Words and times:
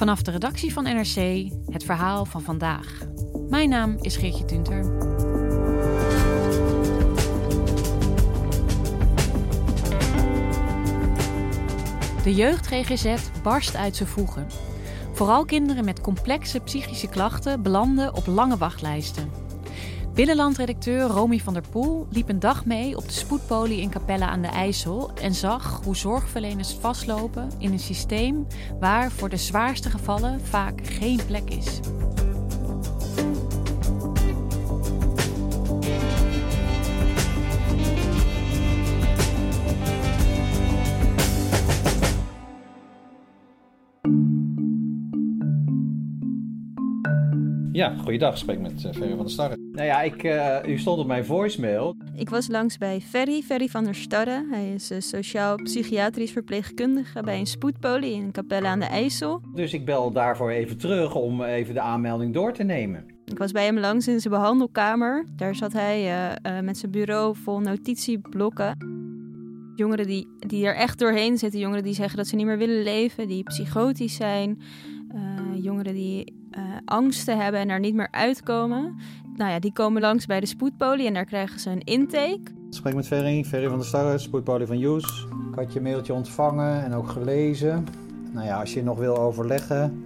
Vanaf 0.00 0.22
de 0.22 0.30
redactie 0.30 0.72
van 0.72 0.84
NRC 0.84 1.50
het 1.70 1.84
verhaal 1.84 2.24
van 2.24 2.42
vandaag. 2.42 2.98
Mijn 3.48 3.68
naam 3.68 3.96
is 4.00 4.16
Geertje 4.16 4.44
Tunter. 4.44 4.82
De 12.22 12.34
jeugd 12.34 12.66
GGZ 12.66 13.16
barst 13.42 13.76
uit 13.76 13.96
zijn 13.96 14.08
voegen. 14.08 14.46
Vooral 15.12 15.44
kinderen 15.44 15.84
met 15.84 16.00
complexe 16.00 16.60
psychische 16.60 17.08
klachten 17.08 17.62
belanden 17.62 18.14
op 18.14 18.26
lange 18.26 18.56
wachtlijsten. 18.56 19.39
Binnenlandredacteur 20.14 21.08
Romy 21.08 21.38
van 21.38 21.54
der 21.54 21.62
Poel 21.70 22.06
liep 22.10 22.28
een 22.28 22.38
dag 22.38 22.64
mee 22.64 22.96
op 22.96 23.06
de 23.06 23.12
spoedpolie 23.12 23.80
in 23.80 23.90
Capelle 23.90 24.24
aan 24.24 24.42
de 24.42 24.48
IJssel 24.48 25.10
en 25.14 25.34
zag 25.34 25.80
hoe 25.84 25.96
zorgverleners 25.96 26.72
vastlopen 26.72 27.50
in 27.58 27.72
een 27.72 27.78
systeem 27.78 28.46
waar 28.80 29.10
voor 29.10 29.28
de 29.28 29.36
zwaarste 29.36 29.90
gevallen 29.90 30.40
vaak 30.40 30.86
geen 30.86 31.20
plek 31.26 31.50
is. 31.50 31.80
Ja, 47.80 47.94
goeiedag. 47.96 48.38
Spreek 48.38 48.60
met 48.60 48.84
uh, 48.84 48.92
Ferry 48.92 49.08
van 49.08 49.18
der 49.18 49.30
Starre. 49.30 49.56
Nou 49.72 49.86
ja, 49.86 50.02
ik, 50.02 50.22
uh, 50.22 50.56
u 50.66 50.78
stond 50.78 50.98
op 50.98 51.06
mijn 51.06 51.24
voicemail. 51.24 51.96
Ik 52.14 52.30
was 52.30 52.48
langs 52.48 52.78
bij 52.78 53.00
Ferry, 53.00 53.42
Ferry 53.42 53.66
van 53.68 53.84
der 53.84 53.94
Starre. 53.94 54.46
Hij 54.50 54.72
is 54.72 54.90
uh, 54.90 55.00
sociaal-psychiatrisch 55.00 56.30
verpleegkundige 56.30 57.22
bij 57.22 57.38
een 57.38 57.46
spoedpolie 57.46 58.12
in 58.12 58.32
Capelle 58.32 58.68
aan 58.68 58.80
de 58.80 58.86
IJssel. 58.86 59.40
Dus 59.54 59.72
ik 59.72 59.84
bel 59.84 60.10
daarvoor 60.10 60.50
even 60.50 60.78
terug 60.78 61.14
om 61.14 61.42
even 61.42 61.74
de 61.74 61.80
aanmelding 61.80 62.34
door 62.34 62.52
te 62.52 62.62
nemen. 62.62 63.04
Ik 63.24 63.38
was 63.38 63.52
bij 63.52 63.64
hem 63.64 63.78
langs 63.78 64.08
in 64.08 64.20
zijn 64.20 64.34
behandelkamer. 64.34 65.26
Daar 65.36 65.54
zat 65.54 65.72
hij 65.72 66.32
met 66.62 66.78
zijn 66.78 66.92
bureau 66.92 67.36
vol 67.36 67.60
notitieblokken. 67.60 68.76
Jongeren 69.74 70.06
die, 70.06 70.28
die 70.38 70.66
er 70.66 70.74
echt 70.74 70.98
doorheen 70.98 71.38
zitten, 71.38 71.60
jongeren 71.60 71.84
die 71.84 71.94
zeggen 71.94 72.16
dat 72.16 72.26
ze 72.26 72.36
niet 72.36 72.46
meer 72.46 72.58
willen 72.58 72.82
leven, 72.82 73.28
die 73.28 73.42
psychotisch 73.42 74.14
zijn. 74.14 74.58
Jongeren 75.60 75.94
die 75.94 76.34
uh, 76.58 76.62
angsten 76.84 77.38
hebben 77.38 77.60
en 77.60 77.68
er 77.68 77.80
niet 77.80 77.94
meer 77.94 78.08
uitkomen. 78.10 78.96
Nou 79.36 79.50
ja, 79.50 79.58
die 79.58 79.72
komen 79.72 80.00
langs 80.00 80.26
bij 80.26 80.40
de 80.40 80.46
spoedpolie 80.46 81.06
en 81.06 81.14
daar 81.14 81.24
krijgen 81.24 81.60
ze 81.60 81.70
een 81.70 81.84
intake. 81.84 82.40
Ik 82.40 82.76
spreek 82.76 82.94
met 82.94 83.06
Ferry, 83.06 83.44
Ferry 83.44 83.68
van 83.68 83.78
der 83.78 83.86
Starre, 83.86 84.18
spoedpolie 84.18 84.66
van 84.66 84.78
Joes. 84.78 85.26
Ik 85.50 85.58
had 85.58 85.72
je 85.72 85.80
mailtje 85.80 86.12
ontvangen 86.12 86.84
en 86.84 86.94
ook 86.94 87.08
gelezen. 87.08 87.86
Nou 88.32 88.46
ja, 88.46 88.60
als 88.60 88.74
je 88.74 88.82
nog 88.82 88.98
wil 88.98 89.16
overleggen, 89.16 90.04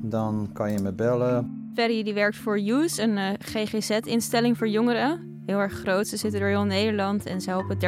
dan 0.00 0.50
kan 0.52 0.72
je 0.72 0.78
me 0.78 0.92
bellen. 0.92 1.70
Ferry 1.74 2.02
die 2.02 2.14
werkt 2.14 2.36
voor 2.36 2.58
Use, 2.58 3.02
een 3.02 3.16
uh, 3.16 3.28
GGZ-instelling 3.38 4.58
voor 4.58 4.68
jongeren. 4.68 5.35
Heel 5.46 5.58
erg 5.58 5.72
groot. 5.72 6.06
Ze 6.06 6.16
zitten 6.16 6.40
door 6.40 6.48
heel 6.48 6.64
Nederland 6.64 7.26
en 7.26 7.40
ze 7.40 7.50
helpen 7.50 7.78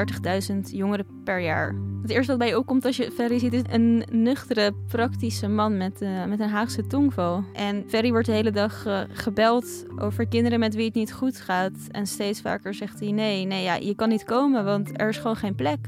30.000 0.52 0.58
jongeren 0.70 1.06
per 1.24 1.40
jaar. 1.40 1.74
Het 2.02 2.10
eerste 2.10 2.30
wat 2.30 2.38
bij 2.38 2.48
je 2.48 2.58
opkomt 2.58 2.84
als 2.84 2.96
je 2.96 3.10
Ferry 3.10 3.38
ziet 3.38 3.52
is 3.52 3.62
een 3.70 4.04
nuchtere, 4.10 4.72
praktische 4.86 5.48
man 5.48 5.76
met, 5.76 6.02
uh, 6.02 6.24
met 6.24 6.40
een 6.40 6.48
Haagse 6.48 6.86
tongval. 6.86 7.44
En 7.52 7.84
Ferry 7.88 8.10
wordt 8.10 8.26
de 8.26 8.32
hele 8.32 8.50
dag 8.50 8.86
uh, 8.86 9.00
gebeld 9.08 9.84
over 9.96 10.28
kinderen 10.28 10.58
met 10.58 10.74
wie 10.74 10.84
het 10.84 10.94
niet 10.94 11.12
goed 11.12 11.40
gaat. 11.40 11.86
En 11.90 12.06
steeds 12.06 12.40
vaker 12.40 12.74
zegt 12.74 13.00
hij 13.00 13.10
nee, 13.10 13.44
nee, 13.44 13.62
ja, 13.62 13.74
je 13.74 13.94
kan 13.94 14.08
niet 14.08 14.24
komen, 14.24 14.64
want 14.64 15.00
er 15.00 15.08
is 15.08 15.16
gewoon 15.16 15.36
geen 15.36 15.54
plek. 15.54 15.78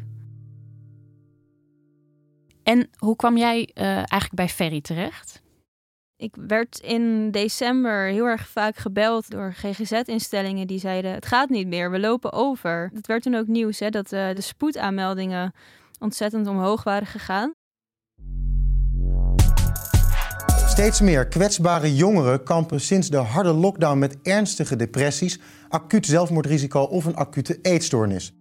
En 2.63 2.89
hoe 2.99 3.17
kwam 3.17 3.37
jij 3.37 3.71
uh, 3.75 3.85
eigenlijk 3.87 4.35
bij 4.35 4.49
Ferry 4.49 4.81
terecht? 4.81 5.43
Ik 6.21 6.35
werd 6.47 6.79
in 6.79 7.31
december 7.31 8.07
heel 8.07 8.25
erg 8.25 8.49
vaak 8.49 8.77
gebeld 8.77 9.31
door 9.31 9.53
GGZ-instellingen 9.53 10.67
die 10.67 10.79
zeiden: 10.79 11.13
Het 11.13 11.27
gaat 11.27 11.49
niet 11.49 11.67
meer, 11.67 11.91
we 11.91 12.01
lopen 12.01 12.33
over. 12.33 12.91
Het 12.95 13.07
werd 13.07 13.23
toen 13.23 13.35
ook 13.35 13.47
nieuws 13.47 13.79
hè, 13.79 13.89
dat 13.89 14.13
uh, 14.13 14.35
de 14.35 14.41
spoedaanmeldingen 14.41 15.53
ontzettend 15.99 16.47
omhoog 16.47 16.83
waren 16.85 17.07
gegaan. 17.07 17.55
Steeds 20.67 21.01
meer 21.01 21.29
kwetsbare 21.29 21.95
jongeren 21.95 22.43
kampen 22.43 22.81
sinds 22.81 23.09
de 23.09 23.17
harde 23.17 23.53
lockdown 23.53 23.99
met 23.99 24.19
ernstige 24.23 24.77
depressies, 24.77 25.41
acuut 25.69 26.07
zelfmoordrisico 26.07 26.81
of 26.81 27.05
een 27.05 27.17
acute 27.17 27.59
eetstoornis. 27.63 28.33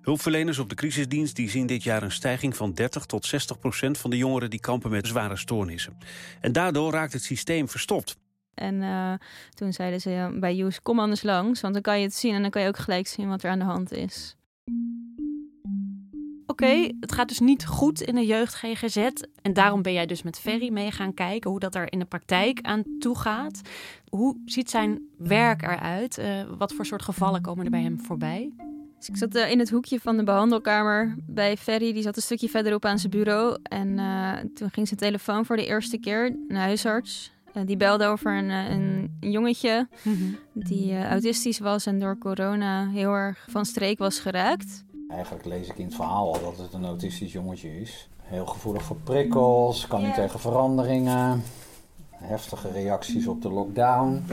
Hulpverleners 0.00 0.58
op 0.58 0.68
de 0.68 0.74
crisisdienst 0.74 1.36
die 1.36 1.50
zien 1.50 1.66
dit 1.66 1.82
jaar 1.82 2.02
een 2.02 2.12
stijging 2.12 2.56
van 2.56 2.72
30 2.72 3.06
tot 3.06 3.26
60 3.26 3.58
procent 3.58 3.98
van 3.98 4.10
de 4.10 4.16
jongeren 4.16 4.50
die 4.50 4.60
kampen 4.60 4.90
met 4.90 5.06
zware 5.06 5.36
stoornissen. 5.36 5.96
En 6.40 6.52
daardoor 6.52 6.92
raakt 6.92 7.12
het 7.12 7.22
systeem 7.22 7.68
verstopt. 7.68 8.16
En 8.54 8.74
uh, 8.74 9.12
toen 9.54 9.72
zeiden 9.72 10.00
ze 10.00 10.10
ja, 10.10 10.30
bij 10.38 10.54
Joes, 10.54 10.82
kom 10.82 10.98
anders 10.98 11.22
langs, 11.22 11.60
want 11.60 11.74
dan 11.74 11.82
kan 11.82 11.98
je 11.98 12.04
het 12.04 12.14
zien 12.14 12.34
en 12.34 12.42
dan 12.42 12.50
kan 12.50 12.62
je 12.62 12.68
ook 12.68 12.78
gelijk 12.78 13.06
zien 13.06 13.28
wat 13.28 13.42
er 13.42 13.50
aan 13.50 13.58
de 13.58 13.64
hand 13.64 13.92
is. 13.92 14.36
Oké, 16.46 16.64
okay, 16.64 16.94
het 17.00 17.12
gaat 17.12 17.28
dus 17.28 17.38
niet 17.38 17.66
goed 17.66 18.00
in 18.00 18.14
de 18.14 18.26
jeugd 18.26 18.54
GGZ. 18.54 18.96
En 19.42 19.52
daarom 19.52 19.82
ben 19.82 19.92
jij 19.92 20.06
dus 20.06 20.22
met 20.22 20.38
Ferry 20.38 20.72
mee 20.72 20.90
gaan 20.90 21.14
kijken 21.14 21.50
hoe 21.50 21.60
dat 21.60 21.74
er 21.74 21.92
in 21.92 21.98
de 21.98 22.04
praktijk 22.04 22.60
aan 22.62 22.82
toe 22.98 23.18
gaat. 23.18 23.60
Hoe 24.08 24.42
ziet 24.44 24.70
zijn 24.70 25.08
werk 25.18 25.62
eruit? 25.62 26.18
Uh, 26.18 26.42
wat 26.58 26.72
voor 26.72 26.86
soort 26.86 27.02
gevallen 27.02 27.42
komen 27.42 27.64
er 27.64 27.70
bij 27.70 27.82
hem 27.82 28.00
voorbij? 28.00 28.52
Dus 29.00 29.08
ik 29.08 29.16
zat 29.16 29.36
uh, 29.36 29.50
in 29.50 29.58
het 29.58 29.70
hoekje 29.70 30.00
van 30.00 30.16
de 30.16 30.24
behandelkamer 30.24 31.14
bij 31.26 31.56
Ferry. 31.56 31.92
Die 31.92 32.02
zat 32.02 32.16
een 32.16 32.22
stukje 32.22 32.48
verderop 32.48 32.84
aan 32.84 32.98
zijn 32.98 33.12
bureau. 33.12 33.58
En 33.62 33.88
uh, 33.88 34.32
toen 34.54 34.70
ging 34.70 34.86
zijn 34.86 35.00
telefoon 35.00 35.44
voor 35.44 35.56
de 35.56 35.66
eerste 35.66 35.98
keer. 35.98 36.36
Een 36.48 36.56
huisarts. 36.56 37.32
Uh, 37.54 37.62
die 37.66 37.76
belde 37.76 38.06
over 38.06 38.36
een, 38.36 38.48
een, 38.48 39.16
een 39.20 39.30
jongetje 39.30 39.88
mm 40.02 40.14
-hmm. 40.14 40.36
die 40.52 41.04
autistisch 41.04 41.58
was 41.58 41.86
en 41.86 41.98
door 41.98 42.18
corona 42.18 42.88
heel 42.88 43.12
erg 43.12 43.46
van 43.48 43.64
streek 43.64 43.98
was 43.98 44.18
geraakt. 44.18 44.84
Eigenlijk 45.08 45.44
lees 45.44 45.68
ik 45.68 45.78
in 45.78 45.84
het 45.84 45.94
verhaal 45.94 46.34
al 46.34 46.40
dat 46.40 46.58
het 46.58 46.72
een 46.72 46.84
autistisch 46.84 47.32
jongetje 47.32 47.80
is. 47.80 48.08
Heel 48.22 48.46
gevoelig 48.46 48.82
voor 48.82 48.96
prikkels, 48.96 49.86
kan 49.86 50.02
niet 50.02 50.14
tegen 50.14 50.40
veranderingen. 50.40 51.42
Heftige 52.10 52.70
reacties 52.70 53.26
op 53.26 53.42
de 53.42 53.50
lockdown. 53.50 54.24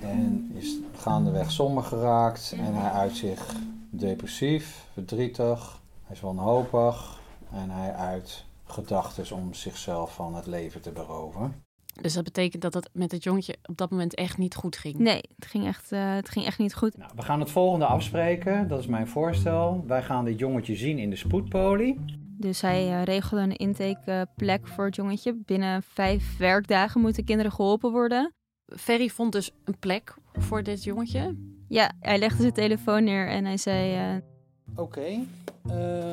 En 0.00 0.50
is 0.54 0.76
gaandeweg 0.96 1.50
somber 1.50 1.82
geraakt. 1.82 2.54
En 2.56 2.74
hij 2.74 2.90
uit 2.90 3.16
zich 3.16 3.54
depressief, 3.94 4.88
verdrietig, 4.92 5.80
hij 6.02 6.16
is 6.16 6.20
wanhopig 6.20 7.20
en 7.52 7.70
hij 7.70 7.92
uit 7.92 8.44
gedachten 8.64 9.36
om 9.36 9.54
zichzelf 9.54 10.14
van 10.14 10.34
het 10.34 10.46
leven 10.46 10.80
te 10.80 10.90
beroven. 10.90 11.64
Dus 12.00 12.14
dat 12.14 12.24
betekent 12.24 12.62
dat 12.62 12.74
het 12.74 12.88
met 12.92 13.12
het 13.12 13.22
jongetje 13.22 13.56
op 13.64 13.76
dat 13.76 13.90
moment 13.90 14.14
echt 14.14 14.38
niet 14.38 14.54
goed 14.54 14.76
ging? 14.76 14.98
Nee, 14.98 15.22
het 15.36 15.46
ging 15.46 15.66
echt, 15.66 15.92
uh, 15.92 16.14
het 16.14 16.28
ging 16.28 16.46
echt 16.46 16.58
niet 16.58 16.74
goed. 16.74 16.96
Nou, 16.96 17.10
we 17.16 17.22
gaan 17.22 17.40
het 17.40 17.50
volgende 17.50 17.86
afspreken, 17.86 18.68
dat 18.68 18.78
is 18.78 18.86
mijn 18.86 19.08
voorstel. 19.08 19.84
Wij 19.86 20.02
gaan 20.02 20.24
dit 20.24 20.38
jongetje 20.38 20.76
zien 20.76 20.98
in 20.98 21.10
de 21.10 21.16
spoedpolie. 21.16 22.00
Dus 22.38 22.60
hij 22.60 22.88
uh, 22.88 23.02
regelde 23.02 23.42
een 23.42 23.56
intakeplek 23.56 24.68
voor 24.68 24.84
het 24.84 24.96
jongetje. 24.96 25.34
Binnen 25.44 25.82
vijf 25.82 26.36
werkdagen 26.36 27.00
moeten 27.00 27.24
kinderen 27.24 27.52
geholpen 27.52 27.90
worden. 27.90 28.32
Ferry 28.66 29.08
vond 29.08 29.32
dus 29.32 29.50
een 29.64 29.78
plek 29.78 30.14
voor 30.32 30.62
dit 30.62 30.84
jongetje? 30.84 31.36
Ja, 31.72 31.92
hij 32.00 32.18
legde 32.18 32.40
zijn 32.40 32.52
telefoon 32.52 33.04
neer 33.04 33.28
en 33.28 33.44
hij 33.44 33.56
zei... 33.56 34.14
Uh... 34.14 34.16
Oké, 34.76 34.80
okay, 34.80 35.26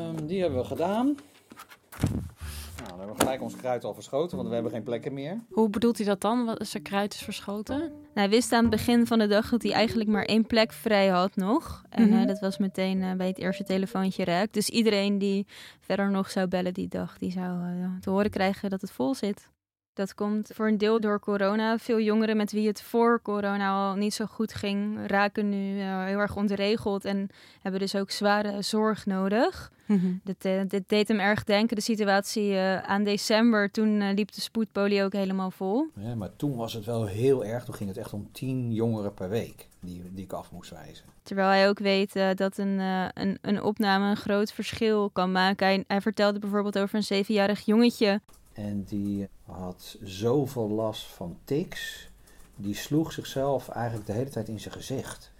um, 0.09 0.27
die 0.27 0.41
hebben 0.41 0.59
we 0.59 0.65
gedaan. 0.65 1.05
Nou, 1.05 2.89
dan 2.89 2.97
hebben 2.97 3.15
we 3.15 3.21
gelijk 3.21 3.41
ons 3.41 3.55
kruid 3.55 3.83
al 3.83 3.93
verschoten, 3.93 4.37
want 4.37 4.47
we 4.47 4.53
hebben 4.53 4.71
geen 4.71 4.83
plekken 4.83 5.13
meer. 5.13 5.43
Hoe 5.49 5.69
bedoelt 5.69 5.97
hij 5.97 6.05
dat 6.05 6.21
dan, 6.21 6.45
wat 6.45 6.67
zijn 6.67 6.83
kruid 6.83 7.13
is 7.13 7.21
verschoten? 7.21 7.77
Nou, 7.79 7.91
hij 8.13 8.29
wist 8.29 8.51
aan 8.51 8.61
het 8.61 8.69
begin 8.69 9.07
van 9.07 9.19
de 9.19 9.27
dag 9.27 9.49
dat 9.49 9.63
hij 9.63 9.71
eigenlijk 9.71 10.09
maar 10.09 10.25
één 10.25 10.45
plek 10.45 10.71
vrij 10.71 11.07
had 11.07 11.35
nog. 11.35 11.83
En 11.89 12.03
mm 12.03 12.11
-hmm. 12.11 12.21
uh, 12.21 12.27
dat 12.27 12.39
was 12.39 12.57
meteen 12.57 13.01
uh, 13.01 13.13
bij 13.13 13.27
het 13.27 13.37
eerste 13.37 13.63
telefoontje 13.63 14.23
raak. 14.23 14.53
Dus 14.53 14.69
iedereen 14.69 15.17
die 15.17 15.47
verder 15.79 16.11
nog 16.11 16.31
zou 16.31 16.47
bellen 16.47 16.73
die 16.73 16.87
dag, 16.87 17.17
die 17.17 17.31
zou 17.31 17.63
uh, 17.63 17.99
te 17.99 18.09
horen 18.09 18.31
krijgen 18.31 18.69
dat 18.69 18.81
het 18.81 18.91
vol 18.91 19.15
zit. 19.15 19.49
Dat 19.99 20.15
komt 20.15 20.51
voor 20.53 20.67
een 20.67 20.77
deel 20.77 20.99
door 20.99 21.19
corona. 21.19 21.77
Veel 21.77 21.99
jongeren 21.99 22.37
met 22.37 22.51
wie 22.51 22.67
het 22.67 22.81
voor 22.81 23.21
corona 23.21 23.69
al 23.69 23.95
niet 23.95 24.13
zo 24.13 24.25
goed 24.25 24.53
ging, 24.53 25.07
raken 25.07 25.49
nu 25.49 25.77
uh, 25.77 26.05
heel 26.05 26.17
erg 26.17 26.35
ontregeld 26.35 27.05
en 27.05 27.29
hebben 27.61 27.81
dus 27.81 27.95
ook 27.95 28.11
zware 28.11 28.61
zorg 28.61 29.05
nodig. 29.05 29.71
Mm 29.85 30.21
dit, 30.23 30.45
uh, 30.45 30.61
dit, 30.67 30.83
deed 30.89 31.07
hem 31.07 31.19
erg 31.19 31.43
denken, 31.43 31.75
de 31.75 31.81
situatie 31.81 32.51
uh, 32.51 32.77
aan 32.77 33.03
december. 33.03 33.71
Toen 33.71 34.13
liep 34.13 34.31
de 34.31 34.41
spoedpolie 34.41 35.03
ook 35.03 35.13
helemaal 35.13 35.51
vol. 35.51 35.87
Ja, 35.95 36.15
maar 36.15 36.35
toen 36.35 36.55
was 36.55 36.73
het 36.73 36.85
wel 36.85 37.05
heel 37.05 37.45
erg. 37.45 37.63
Toen 37.63 37.75
ging 37.75 37.89
het 37.89 37.97
echt 37.97 38.13
om 38.13 38.29
tien 38.31 38.73
jongeren 38.73 39.13
per 39.13 39.29
week 39.29 39.67
die, 39.79 40.01
die 40.11 40.23
ik 40.23 40.33
af 40.33 40.51
moest 40.51 40.69
wijzen. 40.69 41.05
Terwijl 41.23 41.47
hij 41.47 41.69
ook 41.69 41.79
weet 41.79 42.13
dat 42.35 42.57
een, 42.57 42.79
een, 43.13 43.37
een 43.41 43.63
opname 43.63 44.09
een 44.09 44.17
groot 44.17 44.51
verschil 44.51 45.09
kan 45.09 45.31
maken. 45.31 45.67
Hij, 45.67 45.83
hij 45.87 46.01
vertelde 46.01 46.39
bijvoorbeeld 46.39 46.79
over 46.79 46.95
een 46.95 47.03
zevenjarig 47.03 47.65
jongetje 47.65 48.21
en 48.59 48.83
die 48.83 49.27
had 49.45 49.97
zoveel 50.03 50.69
last 50.69 51.05
van 51.05 51.37
tics. 51.43 52.09
Die 52.55 52.75
sloeg 52.75 53.11
zichzelf 53.11 53.69
eigenlijk 53.69 54.07
de 54.07 54.13
hele 54.13 54.29
tijd 54.29 54.47
in 54.47 54.59
zijn 54.59 54.73
gezicht. 54.73 55.31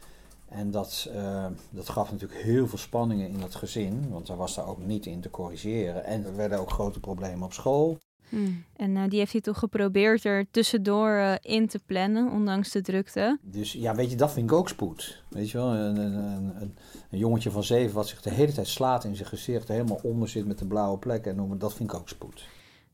En 0.48 0.72
dat, 0.72 1.10
uh, 1.16 1.46
dat 1.70 1.90
gaf 1.90 2.12
natuurlijk 2.12 2.42
heel 2.42 2.68
veel 2.68 2.78
spanningen 2.78 3.30
in 3.30 3.40
dat 3.40 3.56
gezin, 3.56 4.10
want 4.10 4.28
hij 4.28 4.38
was 4.38 4.56
daar 4.56 4.68
ook 4.68 4.86
niet 4.86 5.06
in 5.06 5.22
te 5.22 5.30
corrigeren. 5.30 6.04
En 6.04 6.26
er 6.26 6.36
werden 6.36 6.60
ook 6.60 6.72
grote 6.72 7.00
problemen 7.00 7.44
op 7.44 7.54
school. 7.54 7.98
Hmm. 8.30 8.64
En 8.76 8.96
uh, 8.96 9.04
die 9.08 9.20
heeft 9.20 9.32
hij 9.32 9.42
toch 9.42 9.60
geprobeerd 9.60 10.26
er 10.26 10.46
tussendoor 10.52 11.10
uh, 11.10 11.34
in 11.42 11.68
te 11.68 11.80
plannen, 11.86 12.32
ondanks 12.32 12.72
de 12.72 12.82
drukte. 12.82 13.40
Dus 13.42 13.72
ja, 13.72 13.96
weet 13.96 14.10
je, 14.10 14.18
dat 14.18 14.32
vind 14.32 14.52
ik 14.52 14.58
ook 14.58 14.70
spoed. 14.70 15.24
Weet 15.30 15.50
je 15.50 15.58
wel, 15.58 15.74
een, 15.74 15.98
een, 15.98 16.14
een, 16.62 16.78
een 17.12 17.18
jongetje 17.18 17.52
van 17.52 17.64
zeven 17.64 17.96
wat 17.96 18.08
zich 18.08 18.22
de 18.22 18.30
hele 18.30 18.52
tijd 18.52 18.68
slaat 18.68 19.04
in 19.04 19.16
zijn 19.16 19.28
gezicht, 19.28 19.68
helemaal 19.68 20.00
onder 20.04 20.30
zit 20.30 20.46
met 20.46 20.58
de 20.58 20.66
blauwe 20.66 20.98
plekken, 20.98 21.38
en 21.38 21.58
dat 21.58 21.74
vind 21.74 21.92
ik 21.92 22.00
ook 22.00 22.10
spoed. 22.10 22.48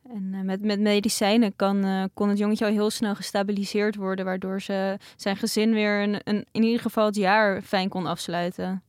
En 0.10 0.34
uh, 0.34 0.42
met, 0.42 0.62
met 0.62 0.80
medicijnen 0.80 1.56
kan, 1.56 1.86
uh, 1.86 2.04
kon 2.13 2.30
het 2.30 2.38
jongetje 2.38 2.66
al 2.66 2.72
heel 2.72 2.90
snel 2.90 3.16
gestabiliseerd 3.16 3.96
worden, 3.96 4.25
waardoor 4.25 4.62
ze 4.62 4.98
zijn 5.16 5.36
gezin 5.36 5.74
weer 5.74 6.02
een, 6.02 6.22
een, 6.24 6.46
in 6.52 6.63
ieder 6.63 6.81
geval 6.81 7.06
het 7.06 7.16
jaar 7.16 7.62
fijn 7.62 7.90
kon 7.90 8.06
afsluiten. 8.06 8.84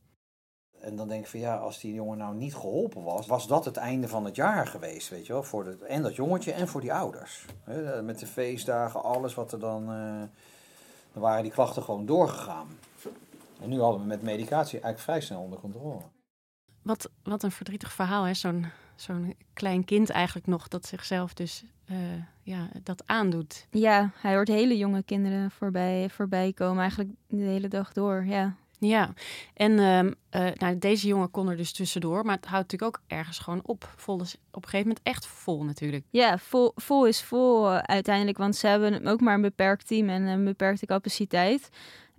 En 0.81 0.95
dan 0.95 1.07
denk 1.07 1.21
ik 1.23 1.29
van 1.29 1.39
ja, 1.39 1.55
als 1.55 1.79
die 1.79 1.93
jongen 1.93 2.17
nou 2.17 2.35
niet 2.35 2.55
geholpen 2.55 3.03
was, 3.03 3.27
was 3.27 3.47
dat 3.47 3.65
het 3.65 3.77
einde 3.77 4.07
van 4.07 4.25
het 4.25 4.35
jaar 4.35 4.67
geweest, 4.67 5.09
weet 5.09 5.25
je 5.25 5.33
wel? 5.33 5.43
Voor 5.43 5.63
de, 5.63 5.85
en 5.85 6.01
dat 6.01 6.15
jongetje 6.15 6.51
en 6.51 6.67
voor 6.67 6.81
die 6.81 6.93
ouders. 6.93 7.45
He, 7.63 8.01
met 8.01 8.19
de 8.19 8.27
feestdagen, 8.27 9.03
alles 9.03 9.33
wat 9.33 9.51
er 9.51 9.59
dan. 9.59 9.81
Uh, 9.83 10.21
dan 11.13 11.21
waren 11.21 11.43
die 11.43 11.51
klachten 11.51 11.83
gewoon 11.83 12.05
doorgegaan. 12.05 12.67
En 13.61 13.69
nu 13.69 13.79
hadden 13.79 14.01
we 14.01 14.07
met 14.07 14.21
medicatie 14.21 14.79
eigenlijk 14.79 14.99
vrij 14.99 15.21
snel 15.21 15.41
onder 15.41 15.59
controle. 15.59 16.01
Wat, 16.81 17.09
wat 17.23 17.43
een 17.43 17.51
verdrietig 17.51 17.91
verhaal, 17.91 18.23
hè? 18.23 18.33
Zo'n 18.33 18.65
zo'n 19.01 19.35
klein 19.53 19.85
kind 19.85 20.09
eigenlijk 20.09 20.47
nog 20.47 20.67
dat 20.67 20.85
zichzelf 20.85 21.33
dus 21.33 21.63
uh, 21.91 21.97
ja, 22.43 22.69
dat 22.83 23.03
aandoet. 23.05 23.67
Ja, 23.71 24.11
hij 24.15 24.33
hoort 24.33 24.47
hele 24.47 24.77
jonge 24.77 25.03
kinderen 25.03 25.51
voorbij, 25.51 26.09
voorbij 26.09 26.53
komen, 26.53 26.79
eigenlijk 26.79 27.09
de 27.27 27.43
hele 27.43 27.67
dag 27.67 27.93
door, 27.93 28.25
ja. 28.25 28.55
Ja, 28.79 29.13
en 29.53 29.71
uh, 29.71 30.03
uh, 30.03 30.53
nou, 30.53 30.77
deze 30.77 31.07
jongen 31.07 31.31
kon 31.31 31.49
er 31.49 31.57
dus 31.57 31.71
tussendoor, 31.73 32.25
maar 32.25 32.35
het 32.35 32.45
houdt 32.45 32.71
natuurlijk 32.71 32.97
ook 32.97 33.03
ergens 33.07 33.39
gewoon 33.39 33.61
op. 33.63 33.93
Vol 33.95 34.21
is 34.21 34.35
op 34.51 34.63
een 34.63 34.69
gegeven 34.69 34.87
moment 34.87 35.05
echt 35.05 35.25
vol 35.25 35.63
natuurlijk. 35.63 36.05
Ja, 36.09 36.37
vol, 36.37 36.71
vol 36.75 37.07
is 37.07 37.21
vol 37.21 37.69
uiteindelijk, 37.69 38.37
want 38.37 38.55
ze 38.55 38.67
hebben 38.67 39.07
ook 39.07 39.21
maar 39.21 39.33
een 39.33 39.41
beperkt 39.41 39.87
team 39.87 40.09
en 40.09 40.21
een 40.21 40.43
beperkte 40.43 40.85
capaciteit. 40.85 41.69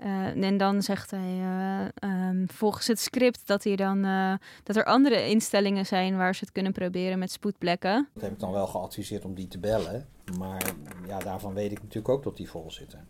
Uh, 0.04 0.44
en 0.44 0.56
dan 0.56 0.82
zegt 0.82 1.10
hij 1.10 1.38
uh, 1.40 2.28
um, 2.28 2.48
volgens 2.50 2.86
het 2.86 3.00
script 3.00 3.46
dat, 3.46 3.64
hij 3.64 3.76
dan, 3.76 4.04
uh, 4.04 4.34
dat 4.62 4.76
er 4.76 4.84
andere 4.84 5.28
instellingen 5.28 5.86
zijn 5.86 6.16
waar 6.16 6.34
ze 6.34 6.44
het 6.44 6.52
kunnen 6.52 6.72
proberen 6.72 7.18
met 7.18 7.30
spoedplekken. 7.30 8.08
Dat 8.14 8.22
heb 8.22 8.32
ik 8.32 8.38
dan 8.38 8.52
wel 8.52 8.66
geadviseerd 8.66 9.24
om 9.24 9.34
die 9.34 9.48
te 9.48 9.58
bellen. 9.58 10.08
Maar 10.38 10.62
ja, 11.06 11.18
daarvan 11.18 11.54
weet 11.54 11.70
ik 11.70 11.82
natuurlijk 11.82 12.08
ook 12.08 12.22
dat 12.22 12.36
die 12.36 12.50
vol 12.50 12.70
zitten. 12.70 13.08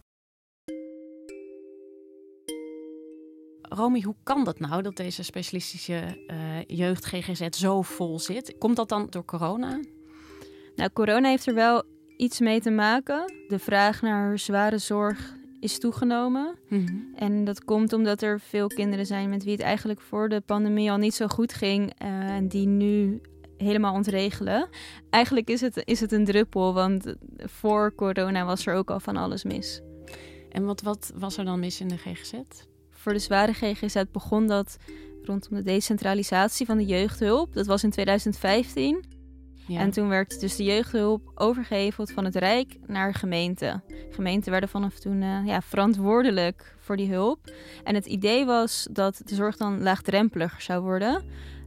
Romy, 3.62 4.02
hoe 4.02 4.14
kan 4.23 4.44
dat 4.44 4.58
nou 4.61 4.82
dat 4.82 4.96
deze 4.96 5.23
specialistische 5.23 6.26
jeugd 6.67 7.06
GGZ 7.06 7.49
zo 7.49 7.82
vol 7.82 8.19
zit? 8.19 8.58
Komt 8.58 8.76
dat 8.76 8.88
dan 8.88 9.06
door 9.11 9.25
corona? 9.25 9.81
Nou, 10.76 10.91
corona 10.93 11.29
heeft 11.29 11.46
er 11.46 11.55
wel 11.55 11.82
iets 12.17 12.41
mee 12.41 12.61
te 12.61 12.70
maken. 12.70 13.32
De 13.49 13.58
vraag 13.58 14.02
naar 14.02 14.38
zware 14.38 14.79
zorg 14.79 15.38
is 15.60 15.78
toegenomen. 15.78 16.55
Mm 16.69 16.87
-hmm. 16.87 17.12
En 17.14 17.44
dat 17.44 17.64
komt 17.64 17.93
omdat 17.93 18.22
er 18.22 18.40
veel 18.40 18.66
kinderen 18.66 19.06
zijn 19.06 19.28
met 19.28 19.44
wie 19.44 19.52
het 19.52 19.62
eigenlijk 19.62 20.00
voor 20.00 20.28
de 20.28 20.40
pandemie 20.40 20.90
al 20.90 20.96
niet 20.96 21.14
zo 21.14 21.26
goed 21.26 21.52
ging. 21.52 21.93
Uh, 22.02 22.08
en 22.08 22.49
die 22.49 22.66
nu 22.66 23.20
helemaal 23.56 23.94
ontregelen. 23.94 24.69
Eigenlijk 25.10 25.49
is 25.49 25.60
het, 25.60 25.82
is 25.84 26.00
het 26.00 26.12
een 26.12 26.25
druppel, 26.25 26.75
want 26.75 27.14
voor 27.37 27.94
corona 27.94 28.44
was 28.44 28.66
er 28.66 28.75
ook 28.75 28.90
al 28.90 29.00
van 29.00 29.16
alles 29.16 29.44
mis. 29.44 29.81
En 30.50 30.64
wat, 30.64 30.82
wat 30.82 31.12
was 31.14 31.37
er 31.37 31.44
dan 31.44 31.60
mis 31.60 31.81
in 31.81 31.88
de 31.88 31.96
GGZ? 31.96 32.32
Voor 32.90 33.12
de 33.12 33.19
zware 33.19 33.52
GGZ 33.52 34.02
begon 34.12 34.46
dat 34.46 34.76
rondom 35.22 35.56
de 35.56 35.62
decentralisatie 35.62 36.66
van 36.66 36.78
de 36.78 36.84
jeugdhulp. 36.84 37.55
Dat 37.55 37.66
was 37.66 37.84
in 37.84 37.90
2015. 37.90 39.18
Ja. 39.69 39.81
En 39.81 39.91
toen 39.91 40.09
werd 40.09 40.41
dus 40.41 40.56
de 40.56 40.65
jeugdhulp 40.65 41.32
overgeheveld 41.35 42.12
van 42.12 42.25
het 42.25 42.37
Rijk 42.37 42.76
naar 42.87 43.15
gemeenten. 43.15 43.82
Gemeenten 44.11 44.50
werden 44.50 44.69
vanaf 44.69 44.99
toen 44.99 45.23
uh, 45.23 45.47
ja, 45.47 45.62
verantwoordelijk 45.62 46.75
voor 46.79 46.97
die 46.97 47.12
hulp. 47.12 47.53
En 47.85 47.94
het 47.94 48.06
idee 48.06 48.44
was 48.44 48.88
dat 48.91 49.23
de 49.25 49.35
zorg 49.35 49.56
dan 49.56 49.82
laagdrempeliger 49.82 50.61
zou 50.61 50.82
worden. 50.82 51.25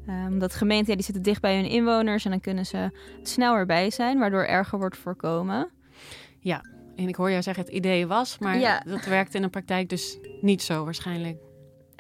Um, 0.09 0.27
omdat 0.27 0.56
gemeenten 0.56 0.89
ja, 0.89 0.95
die 0.95 1.06
zitten 1.06 1.24
dicht 1.24 1.42
bij 1.42 1.56
hun 1.56 1.69
inwoners 1.69 2.25
en 2.25 2.31
dan 2.31 2.39
kunnen 2.39 2.65
ze 2.65 2.89
sneller 3.24 3.65
bij 3.65 3.89
zijn, 3.89 4.19
waardoor 4.19 4.44
erger 4.44 4.80
wordt 4.80 4.98
voorkomen. 4.98 5.69
Ja, 6.39 6.65
en 6.95 7.07
ik 7.07 7.15
hoor 7.15 7.30
jou 7.30 7.42
zeggen 7.42 7.63
het 7.63 7.74
idee 7.74 8.07
was, 8.07 8.38
maar 8.38 8.59
ja. 8.59 8.83
dat 8.86 9.06
werkt 9.06 9.36
in 9.36 9.42
de 9.42 9.50
praktijk 9.50 9.89
dus 9.89 10.18
niet 10.42 10.62
zo 10.62 10.83
waarschijnlijk. 10.83 11.38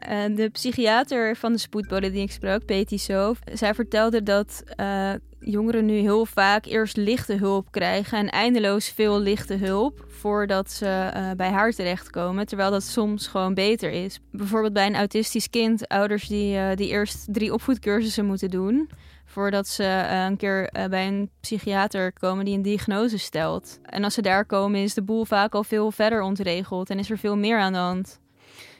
Uh, 0.09 0.35
de 0.35 0.49
psychiater 0.49 1.35
van 1.35 1.51
de 1.51 1.57
spoedbode 1.57 2.11
die 2.11 2.21
ik 2.21 2.31
sprak, 2.31 2.65
Peti 2.65 2.97
Soof, 2.97 3.39
zij 3.53 3.73
vertelde 3.73 4.23
dat 4.23 4.63
uh, 4.79 5.13
jongeren 5.41 5.85
nu 5.85 5.93
heel 5.93 6.25
vaak 6.25 6.65
eerst 6.65 6.97
lichte 6.97 7.33
hulp 7.33 7.71
krijgen 7.71 8.17
en 8.17 8.29
eindeloos 8.29 8.89
veel 8.89 9.19
lichte 9.19 9.55
hulp 9.55 10.05
voordat 10.07 10.71
ze 10.71 11.11
uh, 11.15 11.31
bij 11.31 11.49
haar 11.49 11.71
terechtkomen, 11.71 12.45
terwijl 12.45 12.71
dat 12.71 12.83
soms 12.83 13.27
gewoon 13.27 13.53
beter 13.53 13.91
is. 13.91 14.19
Bijvoorbeeld 14.31 14.73
bij 14.73 14.85
een 14.85 14.95
autistisch 14.95 15.49
kind, 15.49 15.87
ouders 15.87 16.27
die, 16.27 16.75
die 16.75 16.89
eerst 16.89 17.33
drie 17.33 17.53
opvoedcursussen 17.53 18.25
moeten 18.25 18.49
doen 18.49 18.89
voordat 19.25 19.67
ze 19.67 19.83
een 20.27 20.37
keer 20.37 20.69
bij 20.89 21.07
een 21.07 21.29
psychiater 21.39 22.13
komen 22.13 22.45
die 22.45 22.55
een 22.55 22.61
diagnose 22.61 23.17
stelt. 23.17 23.79
En 23.83 24.03
als 24.03 24.13
ze 24.13 24.21
daar 24.21 24.45
komen 24.45 24.79
is 24.79 24.93
de 24.93 25.03
boel 25.03 25.25
vaak 25.25 25.53
al 25.53 25.63
veel 25.63 25.91
verder 25.91 26.21
ontregeld 26.21 26.89
en 26.89 26.99
is 26.99 27.09
er 27.09 27.17
veel 27.17 27.37
meer 27.37 27.59
aan 27.59 27.73
de 27.73 27.79
hand. 27.79 28.19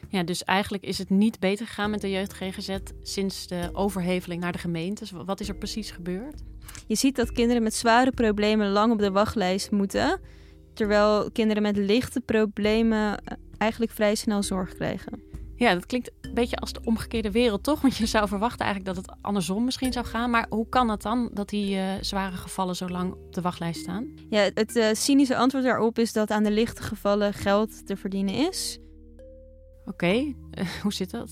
Ja, 0.08 0.22
dus 0.22 0.44
eigenlijk 0.44 0.84
is 0.84 0.98
het 0.98 1.10
niet 1.10 1.40
beter 1.40 1.66
gegaan 1.66 1.90
met 1.90 2.00
de 2.00 2.10
jeugd 2.10 2.32
GGZ 2.32 2.76
sinds 3.02 3.46
de 3.46 3.70
overheveling 3.72 4.40
naar 4.40 4.52
de 4.52 4.58
gemeentes. 4.58 5.10
Wat 5.10 5.40
is 5.40 5.48
er 5.48 5.56
precies 5.56 5.90
gebeurd? 5.90 6.42
Je 6.86 6.94
ziet 6.94 7.16
dat 7.16 7.32
kinderen 7.32 7.62
met 7.62 7.74
zware 7.74 8.10
problemen 8.10 8.70
lang 8.70 8.92
op 8.92 8.98
de 8.98 9.10
wachtlijst 9.10 9.70
moeten, 9.70 10.20
terwijl 10.74 11.30
kinderen 11.30 11.62
met 11.62 11.76
lichte 11.76 12.20
problemen 12.20 13.24
eh, 13.24 13.36
eigenlijk 13.58 13.92
vrij 13.92 14.14
snel 14.14 14.42
zorg 14.42 14.74
krijgen. 14.74 15.30
Ja, 15.56 15.74
dat 15.74 15.86
klinkt 15.86 16.10
een 16.20 16.34
beetje 16.34 16.56
als 16.56 16.72
de 16.72 16.80
omgekeerde 16.84 17.30
wereld, 17.30 17.62
toch? 17.62 17.80
Want 17.80 17.96
je 17.96 18.06
zou 18.06 18.28
verwachten 18.28 18.66
eigenlijk 18.66 18.96
dat 18.96 19.04
het 19.04 19.16
andersom 19.20 19.64
misschien 19.64 19.92
zou 19.92 20.06
gaan. 20.06 20.30
Maar 20.30 20.46
hoe 20.48 20.68
kan 20.68 20.88
het 20.88 21.02
dan 21.02 21.30
dat 21.32 21.48
die 21.48 21.76
uh, 21.76 21.92
zware 22.00 22.36
gevallen 22.36 22.76
zo 22.76 22.88
lang 22.88 23.12
op 23.12 23.34
de 23.34 23.40
wachtlijst 23.40 23.80
staan? 23.80 24.14
Ja, 24.28 24.50
het 24.54 24.76
uh, 24.76 24.86
cynische 24.92 25.36
antwoord 25.36 25.64
daarop 25.64 25.98
is 25.98 26.12
dat 26.12 26.30
aan 26.30 26.42
de 26.42 26.50
lichte 26.50 26.82
gevallen 26.82 27.32
geld 27.32 27.86
te 27.86 27.96
verdienen 27.96 28.34
is. 28.34 28.78
Oké, 29.84 29.90
okay. 29.90 30.36
uh, 30.58 30.68
hoe 30.82 30.92
zit 30.92 31.10
dat? 31.10 31.30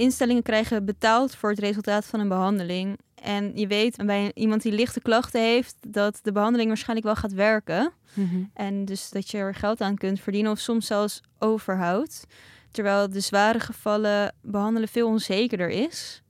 Instellingen 0.00 0.42
krijgen 0.42 0.84
betaald 0.84 1.34
voor 1.34 1.50
het 1.50 1.58
resultaat 1.58 2.06
van 2.06 2.20
een 2.20 2.28
behandeling. 2.28 2.98
En 3.14 3.52
je 3.54 3.66
weet 3.66 3.96
bij 4.06 4.30
iemand 4.34 4.62
die 4.62 4.72
lichte 4.72 5.00
klachten 5.00 5.40
heeft, 5.40 5.76
dat 5.88 6.18
de 6.22 6.32
behandeling 6.32 6.68
waarschijnlijk 6.68 7.06
wel 7.06 7.16
gaat 7.16 7.32
werken. 7.32 7.92
Mm 8.14 8.28
-hmm. 8.28 8.50
En 8.54 8.84
dus 8.84 9.10
dat 9.10 9.30
je 9.30 9.38
er 9.38 9.54
geld 9.54 9.80
aan 9.80 9.96
kunt 9.96 10.20
verdienen 10.20 10.52
of 10.52 10.58
soms 10.58 10.86
zelfs 10.86 11.20
overhoudt. 11.38 12.26
Terwijl 12.70 13.10
de 13.10 13.20
zware 13.20 13.60
gevallen 13.60 14.34
behandelen 14.42 14.88
veel 14.88 15.08
onzekerder 15.08 15.68
is. 15.68 16.22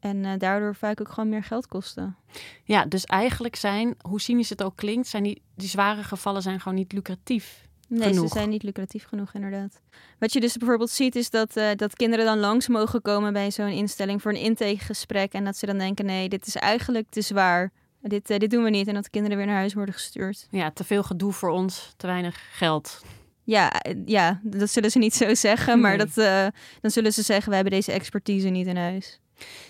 En 0.00 0.24
uh, 0.24 0.32
daardoor 0.38 0.74
vaak 0.74 1.00
ook 1.00 1.08
gewoon 1.08 1.28
meer 1.28 1.44
geld 1.44 1.66
kosten. 1.66 2.16
Ja, 2.64 2.84
dus 2.84 3.04
eigenlijk 3.04 3.56
zijn, 3.56 3.94
hoe 4.00 4.20
cynisch 4.20 4.50
het 4.50 4.62
ook 4.62 4.76
klinkt, 4.76 5.08
zijn 5.08 5.22
die, 5.22 5.42
die 5.54 5.68
zware 5.68 6.02
gevallen 6.02 6.42
zijn 6.42 6.60
gewoon 6.60 6.78
niet 6.78 6.92
lucratief. 6.92 7.67
Nee, 7.88 8.08
genoeg. 8.08 8.28
ze 8.28 8.34
zijn 8.34 8.48
niet 8.48 8.62
lucratief 8.62 9.04
genoeg, 9.04 9.34
inderdaad. 9.34 9.80
Wat 10.18 10.32
je 10.32 10.40
dus 10.40 10.56
bijvoorbeeld 10.56 10.90
ziet, 10.90 11.16
is 11.16 11.30
dat, 11.30 11.56
uh, 11.56 11.70
dat 11.76 11.96
kinderen 11.96 12.24
dan 12.24 12.38
langs 12.38 12.68
mogen 12.68 13.02
komen 13.02 13.32
bij 13.32 13.50
zo'n 13.50 13.68
instelling 13.68 14.22
voor 14.22 14.30
een 14.30 14.40
intakegesprek. 14.40 15.32
En 15.32 15.44
dat 15.44 15.56
ze 15.56 15.66
dan 15.66 15.78
denken: 15.78 16.04
nee, 16.04 16.28
dit 16.28 16.46
is 16.46 16.56
eigenlijk 16.56 17.06
te 17.10 17.20
zwaar. 17.20 17.72
Dit, 18.02 18.30
uh, 18.30 18.38
dit 18.38 18.50
doen 18.50 18.62
we 18.64 18.70
niet. 18.70 18.88
En 18.88 18.94
dat 18.94 19.04
de 19.04 19.10
kinderen 19.10 19.36
weer 19.36 19.46
naar 19.46 19.56
huis 19.56 19.74
worden 19.74 19.94
gestuurd. 19.94 20.46
Ja, 20.50 20.70
te 20.70 20.84
veel 20.84 21.02
gedoe 21.02 21.32
voor 21.32 21.50
ons, 21.50 21.94
te 21.96 22.06
weinig 22.06 22.56
geld. 22.56 23.02
Ja, 23.44 23.72
ja 24.04 24.40
dat 24.42 24.70
zullen 24.70 24.90
ze 24.90 24.98
niet 24.98 25.14
zo 25.14 25.34
zeggen. 25.34 25.72
Nee. 25.72 25.82
Maar 25.82 25.98
dat, 25.98 26.16
uh, 26.16 26.46
dan 26.80 26.90
zullen 26.90 27.12
ze 27.12 27.22
zeggen: 27.22 27.48
we 27.48 27.54
hebben 27.54 27.72
deze 27.72 27.92
expertise 27.92 28.48
niet 28.48 28.66
in 28.66 28.76
huis. 28.76 29.20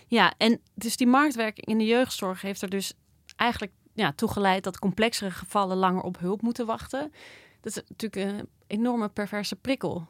Ja, 0.07 0.35
en 0.37 0.61
dus 0.75 0.97
die 0.97 1.07
marktwerking 1.07 1.67
in 1.67 1.79
de 1.79 1.85
jeugdzorg 1.85 2.43
heeft 2.43 2.63
er 2.63 2.71
dus 2.71 2.93
eigenlijk 3.37 3.73
ja, 3.95 4.13
toegeleid 4.13 4.65
dat 4.65 4.79
complexere 4.79 5.31
gevallen 5.31 5.77
langer 5.77 6.03
op 6.03 6.19
hulp 6.19 6.43
moeten 6.43 6.67
wachten. 6.67 7.13
Dat 7.61 7.77
is 7.77 7.83
natuurlijk 7.89 8.39
een 8.39 8.49
enorme 8.67 9.09
perverse 9.09 9.57
prikkel. 9.57 10.07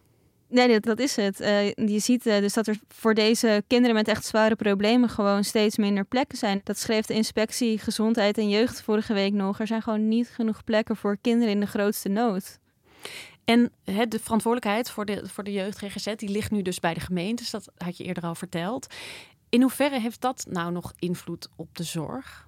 Nee, 0.49 0.69
dat, 0.69 0.83
dat 0.83 0.99
is 0.99 1.17
het. 1.17 1.41
Uh, 1.41 1.67
je 1.69 1.99
ziet 1.99 2.27
uh, 2.27 2.39
dus 2.39 2.53
dat 2.53 2.67
er 2.67 2.79
voor 2.89 3.15
deze 3.15 3.65
kinderen 3.67 3.97
met 3.97 4.09
echt 4.09 4.25
zware 4.25 4.57
problemen 4.57 5.09
gewoon 5.09 5.45
steeds 5.45 5.77
minder 5.77 6.05
plekken 6.05 6.39
zijn. 6.39 6.61
Dat 6.65 6.79
schreef 6.79 7.07
de 7.07 7.15
inspectie 7.15 7.79
Gezondheid 7.79 8.39
en 8.39 8.49
Jeugd 8.49 8.83
vorige 8.83 9.15
week 9.15 9.33
nog. 9.33 9.61
Er 9.61 9.67
zijn 9.67 9.83
gewoon 9.83 10.09
niet 10.09 10.29
genoeg 10.29 10.65
plekken 10.65 10.97
voor 10.97 11.17
kinderen 11.21 11.55
in 11.55 11.61
de 11.61 11.67
grootste 11.67 12.09
nood. 12.09 12.59
En 13.45 13.73
he, 13.85 14.09
de 14.09 14.19
verantwoordelijkheid 14.19 14.91
voor 14.91 15.05
de, 15.05 15.29
voor 15.29 15.45
de 15.45 15.53
jeugd 15.53 15.79
GGZ 15.79 16.15
die 16.15 16.29
ligt 16.29 16.51
nu 16.51 16.63
dus 16.63 16.81
bij 16.81 16.95
de 16.95 17.01
gemeentes. 17.01 17.51
Dat 17.51 17.69
had 17.77 17.97
je 17.97 18.05
eerder 18.05 18.23
al 18.23 18.35
verteld. 18.35 18.95
In 19.49 19.61
hoeverre 19.61 20.01
heeft 20.01 20.21
dat 20.21 20.47
nou 20.49 20.73
nog 20.73 20.93
invloed 20.99 21.49
op 21.57 21.77
de 21.77 21.83
zorg? 21.83 22.48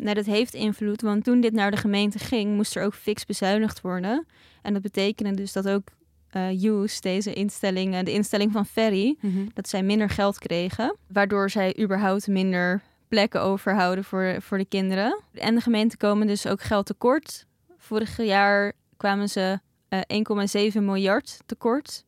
Nou, 0.00 0.14
dat 0.14 0.26
heeft 0.26 0.54
invloed, 0.54 1.02
want 1.02 1.24
toen 1.24 1.40
dit 1.40 1.52
naar 1.52 1.70
de 1.70 1.76
gemeente 1.76 2.18
ging, 2.18 2.54
moest 2.54 2.76
er 2.76 2.84
ook 2.84 2.94
fix 2.94 3.26
bezuinigd 3.26 3.80
worden. 3.80 4.26
En 4.62 4.72
dat 4.72 4.82
betekende 4.82 5.34
dus 5.34 5.52
dat 5.52 5.68
ook 5.68 5.88
uh, 6.36 6.62
Use, 6.62 7.00
deze 7.00 7.32
instelling, 7.32 7.98
de 7.98 8.12
instelling 8.12 8.52
van 8.52 8.66
Ferry, 8.66 9.16
mhm. 9.20 9.46
dat 9.54 9.68
zij 9.68 9.82
minder 9.82 10.10
geld 10.10 10.38
kregen. 10.38 10.96
Waardoor 11.06 11.50
zij 11.50 11.78
überhaupt 11.80 12.26
minder 12.26 12.82
plekken 13.08 13.42
overhouden 13.42 14.04
voor, 14.04 14.36
voor 14.40 14.58
de 14.58 14.64
kinderen. 14.64 15.20
En 15.32 15.54
de 15.54 15.60
gemeente 15.60 15.96
komen 15.96 16.26
dus 16.26 16.46
ook 16.46 16.62
geld 16.62 16.86
tekort. 16.86 17.46
Vorig 17.76 18.22
jaar 18.22 18.72
kwamen 18.96 19.28
ze 19.28 19.60
uh, 19.88 20.00
eh, 20.06 20.72
1,7 20.72 20.82
miljard 20.82 21.38
tekort. 21.46 22.04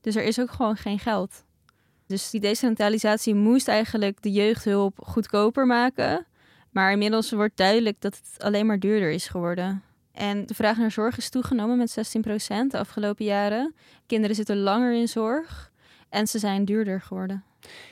Dus 0.00 0.16
er 0.16 0.24
is 0.24 0.40
ook 0.40 0.50
gewoon 0.50 0.76
geen 0.76 0.98
geld. 0.98 1.44
Dus 2.06 2.30
die 2.30 2.40
decentralisatie 2.40 3.34
moest 3.34 3.68
eigenlijk 3.68 4.22
de 4.22 4.32
jeugdhulp 4.32 4.98
goedkoper 5.02 5.66
maken. 5.66 6.26
Maar 6.72 6.92
inmiddels 6.92 7.30
wordt 7.30 7.56
duidelijk 7.56 8.00
dat 8.00 8.16
het 8.16 8.42
alleen 8.42 8.66
maar 8.66 8.78
duurder 8.78 9.10
is 9.10 9.28
geworden. 9.28 9.82
En 10.12 10.46
de 10.46 10.54
vraag 10.54 10.76
naar 10.76 10.90
zorg 10.90 11.16
is 11.16 11.30
toegenomen 11.30 11.76
met 11.76 12.16
16% 12.16 12.66
de 12.68 12.78
afgelopen 12.78 13.24
jaren. 13.24 13.74
Kinderen 14.06 14.36
zitten 14.36 14.58
langer 14.58 14.92
in 14.92 15.08
zorg 15.08 15.70
en 16.08 16.26
ze 16.26 16.38
zijn 16.38 16.64
duurder 16.64 17.00
geworden. 17.00 17.44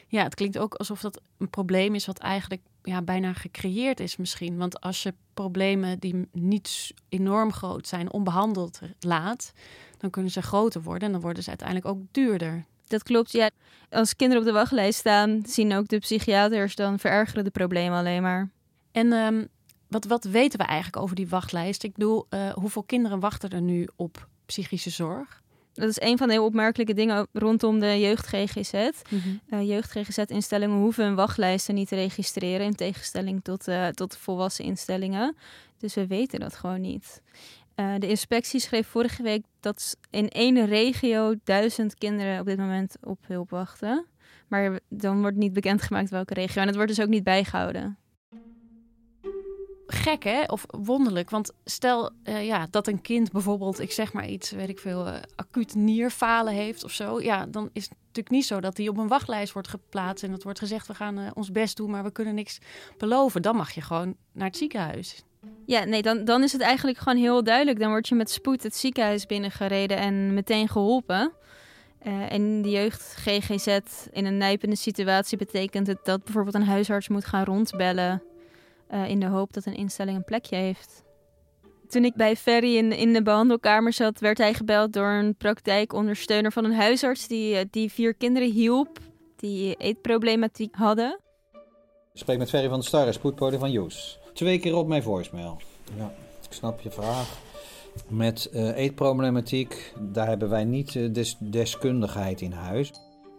Ja, 0.07 0.23
het 0.23 0.35
klinkt 0.35 0.59
ook 0.59 0.75
alsof 0.75 1.01
dat 1.01 1.21
een 1.39 1.51
probleem 1.51 1.95
is 1.95 2.07
wat 2.07 2.19
eigenlijk 2.19 2.63
ja, 2.83 3.03
bijna 3.03 3.33
gecreëerd 3.33 4.01
is 4.01 4.17
misschien. 4.17 4.57
Want 4.57 4.81
als 4.81 5.03
je 5.03 5.15
problemen 5.35 5.99
die 5.99 6.29
niet 6.33 6.95
enorm 7.09 7.53
groot 7.53 7.87
zijn 7.87 8.13
onbehandeld 8.13 8.81
laat, 9.01 9.53
dan 9.99 10.11
kunnen 10.11 10.31
ze 10.31 10.43
groter 10.43 10.83
worden 10.83 11.07
en 11.07 11.13
dan 11.13 11.21
worden 11.21 11.43
ze 11.43 11.49
uiteindelijk 11.49 11.89
ook 11.89 12.01
duurder. 12.11 12.65
Dat 12.87 13.03
klopt, 13.03 13.33
ja. 13.33 13.51
Als 13.91 14.17
kinderen 14.17 14.43
op 14.43 14.49
de 14.49 14.55
wachtlijst 14.55 14.99
staan, 14.99 15.43
zien 15.47 15.75
ook 15.75 15.89
de 15.89 15.99
psychiaters 15.99 16.75
dan 16.75 16.99
verergeren 16.99 17.45
de 17.45 17.51
problemen 17.51 17.99
alleen 17.99 18.23
maar. 18.23 18.51
En 18.93 19.13
um, 19.13 19.49
wat, 19.91 20.05
wat 20.05 20.25
weten 20.25 20.59
we 20.59 20.65
eigenlijk 20.65 21.03
over 21.03 21.17
die 21.17 21.29
wachtlijst? 21.29 21.83
Ik 21.83 21.93
bedoel, 21.93 22.27
uh, 22.31 22.53
hoeveel 22.53 22.83
kinderen 22.83 23.21
wachten 23.21 23.51
er 23.51 23.61
nu 23.61 23.89
op 23.97 24.29
psychische 24.47 24.91
zorg? 24.91 25.43
Dat 25.73 25.89
is 25.89 26.01
een 26.01 26.19
van 26.19 26.27
de 26.27 26.33
heel 26.33 26.45
opmerkelijke 26.45 26.95
dingen 26.95 27.27
rondom 27.33 27.81
de 27.81 28.01
jeugd-GGZ. 28.01 28.73
Mm 28.73 29.21
-hmm. 29.21 29.41
uh, 29.51 29.69
Jeugd-GGZ-instellingen 29.69 30.77
hoeven 30.77 31.05
hun 31.05 31.15
wachtlijsten 31.15 31.75
niet 31.75 31.89
te 31.89 31.95
registreren... 31.95 32.67
in 32.67 32.75
tegenstelling 32.75 33.45
tot, 33.45 33.69
uh, 33.69 33.89
tot 33.89 34.17
volwassen 34.17 34.65
instellingen. 34.65 35.37
Dus 35.79 35.95
we 35.95 36.07
weten 36.07 36.41
dat 36.41 36.57
gewoon 36.57 36.81
niet. 36.81 37.23
Uh, 37.77 37.95
de 37.99 38.09
inspectie 38.09 38.61
schreef 38.61 38.87
vorige 38.87 39.23
week 39.23 39.45
dat 39.61 39.97
in 40.11 40.29
één 40.29 40.67
regio 40.67 41.35
duizend 41.45 41.95
kinderen 41.95 42.41
op 42.41 42.47
dit 42.47 42.59
moment 42.59 42.97
op 43.01 43.19
hulp 43.27 43.51
wachten. 43.51 44.07
Maar 44.49 44.81
dan 44.89 45.21
wordt 45.21 45.37
niet 45.37 45.53
bekendgemaakt 45.53 46.11
welke 46.11 46.35
regio. 46.35 46.61
En 46.61 46.67
het 46.67 46.77
wordt 46.77 46.95
dus 46.95 47.05
ook 47.05 47.11
niet 47.11 47.25
bijgehouden 47.25 47.99
gek 49.93 50.25
hè, 50.25 50.43
of 50.47 50.65
wonderlijk. 50.67 51.31
Want 51.31 51.53
stel 51.65 52.11
uh, 52.25 52.47
ja, 52.47 52.67
dat 52.71 52.87
een 52.87 53.01
kind 53.01 53.33
bijvoorbeeld, 53.33 53.81
ik 53.81 53.93
zeg 53.93 54.13
maar 54.13 54.29
iets, 54.29 54.51
weet 54.51 54.69
ik 54.69 54.79
veel, 54.79 55.07
uh, 55.07 55.15
acuut 55.37 55.75
nierfalen 55.75 56.53
heeft 56.53 56.85
of 56.85 56.93
zo. 56.93 57.21
Ja, 57.21 57.47
dan 57.47 57.71
is 57.73 57.83
het 57.83 57.93
natuurlijk 58.01 58.31
niet 58.31 58.47
zo 58.47 58.61
dat 58.61 58.77
hij 58.77 58.89
op 58.89 58.99
een 58.99 59.09
wachtlijst 59.09 59.53
wordt 59.53 59.69
geplaatst 59.69 60.25
en 60.25 60.31
dat 60.31 60.43
wordt 60.43 60.59
gezegd, 60.59 60.87
we 60.87 60.95
gaan 60.95 61.19
uh, 61.19 61.31
ons 61.35 61.53
best 61.53 61.77
doen, 61.77 61.91
maar 61.91 62.03
we 62.03 62.13
kunnen 62.13 62.35
niks 62.35 62.59
beloven. 62.99 63.43
Dan 63.43 63.57
mag 63.57 63.71
je 63.71 63.81
gewoon 63.81 64.17
naar 64.33 64.47
het 64.47 64.57
ziekenhuis. 64.57 65.25
Ja, 65.67 65.85
nee, 65.85 66.03
dan, 66.03 66.25
dan 66.25 66.43
is 66.43 66.53
het 66.53 66.61
eigenlijk 66.61 66.99
gewoon 66.99 67.19
heel 67.19 67.45
duidelijk. 67.45 67.79
Dan 67.79 67.91
word 67.91 68.09
je 68.09 68.15
met 68.15 68.31
spoed 68.31 68.63
het 68.63 68.77
ziekenhuis 68.77 69.27
binnengereden 69.27 69.97
en 69.97 70.35
meteen 70.35 70.69
geholpen. 70.69 71.33
Uh, 72.07 72.33
en 72.33 72.63
de 72.63 72.71
jeugd 72.71 73.15
GGZ 73.19 73.79
in 74.11 74.27
een 74.27 74.37
nijpende 74.37 74.77
situatie 74.77 75.39
betekent 75.39 75.87
het 75.87 75.99
dat 76.05 76.25
bijvoorbeeld 76.25 76.55
een 76.55 76.65
huisarts 76.65 77.09
moet 77.09 77.25
gaan 77.25 77.45
rondbellen 77.45 78.23
uh, 78.93 79.09
in 79.09 79.21
de 79.21 79.27
hoop 79.27 79.53
dat 79.53 79.67
een 79.67 79.77
instelling 79.77 80.17
een 80.17 80.25
plekje 80.25 80.57
heeft. 80.57 81.03
Toen 81.89 82.05
ik 82.05 82.15
bij 82.15 82.37
Ferry 82.37 82.77
in, 82.77 82.93
in 82.93 83.13
de 83.13 83.23
behandelkamer 83.23 83.93
zat, 83.93 84.21
werd 84.21 84.39
hij 84.39 84.55
gebeld 84.55 84.93
door 84.93 85.09
een 85.09 85.35
praktijkondersteuner 85.35 86.53
van 86.53 86.65
een 86.65 86.75
huisarts 86.75 87.27
die, 87.27 87.57
eh, 87.57 87.65
die 87.71 87.93
vier 87.93 88.15
kinderen 88.15 88.51
hielp 88.51 88.99
die 89.37 89.75
eetproblematiek 89.75 90.75
hadden. 90.75 91.19
Ik 92.13 92.21
spreek 92.21 92.39
met 92.39 92.49
Ferry 92.49 92.69
van 92.69 92.79
der 92.79 92.89
Starre, 92.89 93.13
spoedpodie 93.13 93.59
van 93.59 93.71
Joes. 93.71 94.19
Twee 94.35 94.59
keer 94.59 94.77
op 94.77 94.87
mijn 94.87 95.03
voicemail. 95.03 95.61
Ja, 95.97 96.13
ik 96.49 96.53
snap 96.53 96.81
je 96.81 96.91
vraag. 96.91 97.39
Met 98.09 98.51
uh, 98.53 98.77
eetproblematiek, 98.77 99.93
daar 99.99 100.27
hebben 100.27 100.49
wij 100.49 100.65
niet 100.65 100.95
uh, 100.95 101.13
des 101.13 101.37
deskundigheid 101.39 102.41
in 102.41 102.53
huis. 102.53 102.93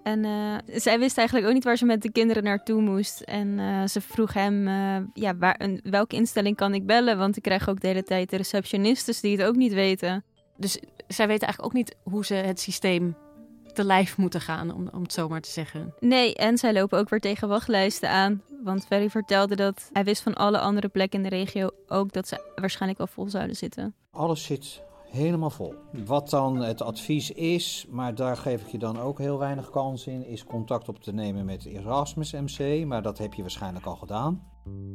En 0.04 0.24
uh, 0.24 0.56
zij 0.66 1.00
wist 1.00 1.18
eigenlijk 1.18 1.48
ook 1.48 1.54
niet 1.54 1.64
waar 1.64 1.78
ze 1.78 1.86
met 1.86 2.02
de 2.02 2.12
kinderen 2.12 2.44
naartoe 2.44 2.82
moest. 2.82 3.22
En 3.22 3.48
uh, 3.48 3.86
ze 3.86 4.02
vroeg 4.02 4.34
hem, 4.34 4.68
uh, 4.68 4.98
ja, 5.14 5.36
waar, 5.38 5.56
een, 5.58 5.82
welke 5.84 6.16
instelling 6.16 6.56
kan 6.56 6.74
ik 6.74 6.86
bellen? 6.86 7.18
Want 7.18 7.38
ik 7.38 7.44
krijg 7.44 7.70
ook 7.70 7.82
de 7.82 7.88
hele 7.88 8.04
tijd 8.04 8.30
de 8.30 8.38
receptionistes 8.38 9.22
die 9.22 9.38
het 9.38 9.48
ook 9.48 9.56
niet 9.56 9.74
weten. 9.74 10.24
Dus 10.58 10.80
zij 11.08 11.28
weten 11.28 11.48
eigenlijk 11.48 11.66
ook 11.66 11.74
niet 11.74 11.96
hoe 12.04 12.26
ze 12.26 12.34
het 12.34 12.60
systeem 12.60 13.16
te 13.74 13.84
lijf 13.84 14.18
moeten 14.18 14.42
gaan, 14.42 14.74
om, 14.74 14.90
om 14.94 15.02
het 15.02 15.14
zo 15.14 15.28
maar 15.28 15.42
te 15.42 15.50
zeggen. 15.50 15.94
Nee, 16.00 16.36
en 16.36 16.58
zij 16.58 16.74
lopen 16.74 17.00
ook 17.00 17.10
weer 17.10 17.20
tegen 17.20 17.48
wachtlijsten 17.48 18.10
aan. 18.10 18.42
Want 18.64 18.86
Ferry 18.86 19.10
vertelde 19.10 19.56
dat 19.56 19.90
hij 19.94 20.04
wist 20.04 20.22
van 20.22 20.34
alle 20.34 20.60
andere 20.60 20.88
plekken 20.88 21.24
in 21.24 21.30
de 21.30 21.36
regio 21.36 21.70
ook 21.88 22.12
dat 22.12 22.28
ze 22.28 22.52
waarschijnlijk 22.56 23.00
al 23.00 23.08
vol 23.08 23.30
zouden 23.30 23.56
zitten. 23.56 23.96
Alles 24.12 24.44
zit 24.44 24.82
helemaal 25.12 25.50
vol. 25.50 25.74
Wat 26.06 26.30
dan 26.30 26.62
het 26.62 26.82
advies 26.82 27.32
is, 27.32 27.86
maar 27.90 28.16
daar 28.16 28.38
geef 28.38 28.62
ik 28.62 28.68
je 28.68 28.78
dan 28.78 29.00
ook 29.00 29.18
heel 29.18 29.40
weinig 29.40 29.70
kans 29.70 30.08
in, 30.08 30.26
is 30.26 30.44
contact 30.44 30.90
op 30.90 31.04
te 31.04 31.14
nemen 31.14 31.46
met 31.46 31.66
Erasmus 31.66 32.32
MC. 32.32 32.86
Maar 32.86 33.02
dat 33.02 33.18
heb 33.18 33.34
je 33.34 33.42
waarschijnlijk 33.42 33.86
al 33.86 33.96
gedaan. 33.96 34.44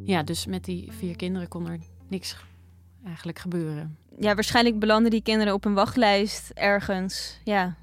Ja, 0.04 0.22
dus 0.22 0.46
met 0.46 0.64
die 0.64 0.92
vier 0.92 1.16
kinderen 1.16 1.48
kon 1.48 1.68
er 1.68 1.78
niks 2.08 2.36
eigenlijk 3.04 3.38
gebeuren. 3.38 3.98
Ja, 4.18 4.34
waarschijnlijk 4.34 4.78
belanden 4.78 5.10
die 5.10 5.22
kinderen 5.22 5.54
op 5.54 5.64
een 5.64 5.74
wachtlijst 5.74 6.50
ergens. 6.50 7.40
Ja. 7.44 7.76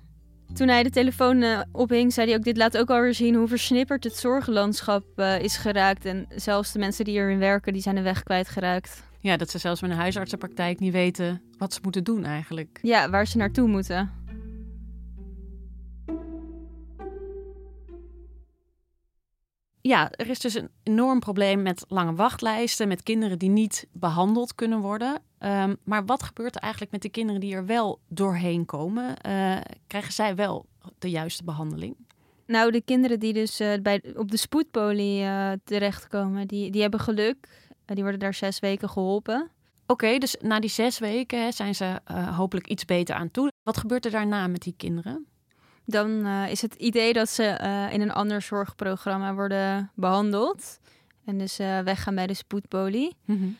Toen 0.54 0.68
hij 0.68 0.84
de 0.84 0.90
telefoon 0.90 1.42
uh, 1.42 1.60
ophing, 1.72 2.13
zei 2.13 2.28
hij 2.28 2.36
ook: 2.38 2.44
Dit 2.44 2.58
laat 2.58 2.78
ook 2.78 2.90
alweer 2.90 3.13
zien 3.13 3.36
hoe 3.36 3.48
versnipperd 3.48 4.04
het 4.04 4.16
zorgenlandschap 4.16 5.04
uh, 5.16 5.40
is 5.40 5.58
geraakt. 5.58 6.06
En 6.06 6.25
zelfs 6.36 6.72
de 6.72 6.80
mensen 6.80 7.06
die 7.06 7.16
erin 7.16 7.40
werken, 7.40 7.74
die 7.74 7.82
zijn 7.82 7.96
de 7.96 8.02
weg 8.02 8.24
kwijtgeraakt. 8.24 9.04
Ja, 9.24 9.38
dat 9.38 9.50
ze 9.50 9.58
zelfs 9.58 9.82
met 9.82 9.92
een 9.92 9.98
huisartsenpraktijk 9.98 10.80
niet 10.80 10.92
weten 10.92 11.42
wat 11.58 11.74
ze 11.74 11.80
moeten 11.82 12.03
doen 12.03 12.24
eigenlijk. 12.24 12.80
Ja, 12.82 13.10
waar 13.10 13.27
ze 13.27 13.38
naartoe 13.38 13.68
moeten. 13.68 14.12
Ja, 19.82 20.12
er 20.12 20.30
is 20.30 20.39
dus 20.39 20.53
een 20.53 20.70
enorm 20.84 21.20
probleem 21.20 21.62
met 21.62 21.86
lange 21.88 22.13
wachtlijsten, 22.13 22.88
met 22.88 23.03
kinderen 23.03 23.39
die 23.39 23.50
niet 23.50 23.88
behandeld 23.92 24.56
kunnen 24.56 24.80
worden. 24.80 25.22
Um, 25.39 25.77
maar 25.84 26.06
wat 26.06 26.24
gebeurt 26.24 26.56
er 26.56 26.62
eigenlijk 26.62 26.92
met 26.92 27.01
de 27.01 27.10
kinderen 27.10 27.42
die 27.42 27.56
er 27.56 27.65
wel 27.65 28.00
doorheen 28.08 28.65
komen? 28.65 29.06
Uh, 29.06 29.58
krijgen 29.88 30.13
zij 30.13 30.36
wel 30.36 30.65
de 31.00 31.10
juiste 31.10 31.44
behandeling? 31.44 31.96
Nou, 32.48 32.72
de 32.72 32.82
kinderen 32.82 33.20
die 33.20 33.34
dus 33.34 33.62
uh, 33.62 33.74
bij, 33.82 34.03
op 34.15 34.32
de 34.32 34.38
spoedpolie 34.38 35.22
uh, 35.22 35.51
terechtkomen, 35.63 36.48
die, 36.48 36.72
die 36.72 36.82
hebben 36.82 37.00
geluk. 37.00 37.48
Die 37.94 38.04
worden 38.04 38.20
daar 38.20 38.34
zes 38.34 38.60
weken 38.60 38.90
geholpen. 38.90 39.52
Oké, 39.88 40.18
dus 40.18 40.36
na 40.42 40.60
die 40.60 40.70
zes 40.70 41.00
weken 41.00 41.44
hè, 41.44 41.52
zijn 41.52 41.76
ze 41.76 42.02
uh, 42.12 42.38
hopelijk 42.38 42.68
iets 42.68 42.86
beter 42.86 43.16
aan 43.16 43.32
toe. 43.32 43.52
Wat 43.64 43.78
gebeurt 43.78 44.06
er 44.06 44.12
daarna 44.12 44.48
met 44.48 44.62
die 44.62 44.74
kinderen? 44.78 45.26
Dan 45.86 46.10
uh, 46.10 46.52
is 46.52 46.62
het 46.62 46.74
idee 46.74 47.14
dat 47.14 47.30
ze 47.30 47.60
uh, 47.62 47.94
in 47.94 48.02
een 48.02 48.12
ander 48.12 48.42
zorgprogramma 48.42 49.34
worden 49.34 49.92
behandeld. 49.96 50.80
En 51.26 51.38
dus 51.38 51.58
weggaan 51.58 52.16
bij 52.16 52.28
de 52.28 52.34
spoedpolie. 52.34 53.16
Mm 53.26 53.38
-hmm. 53.38 53.58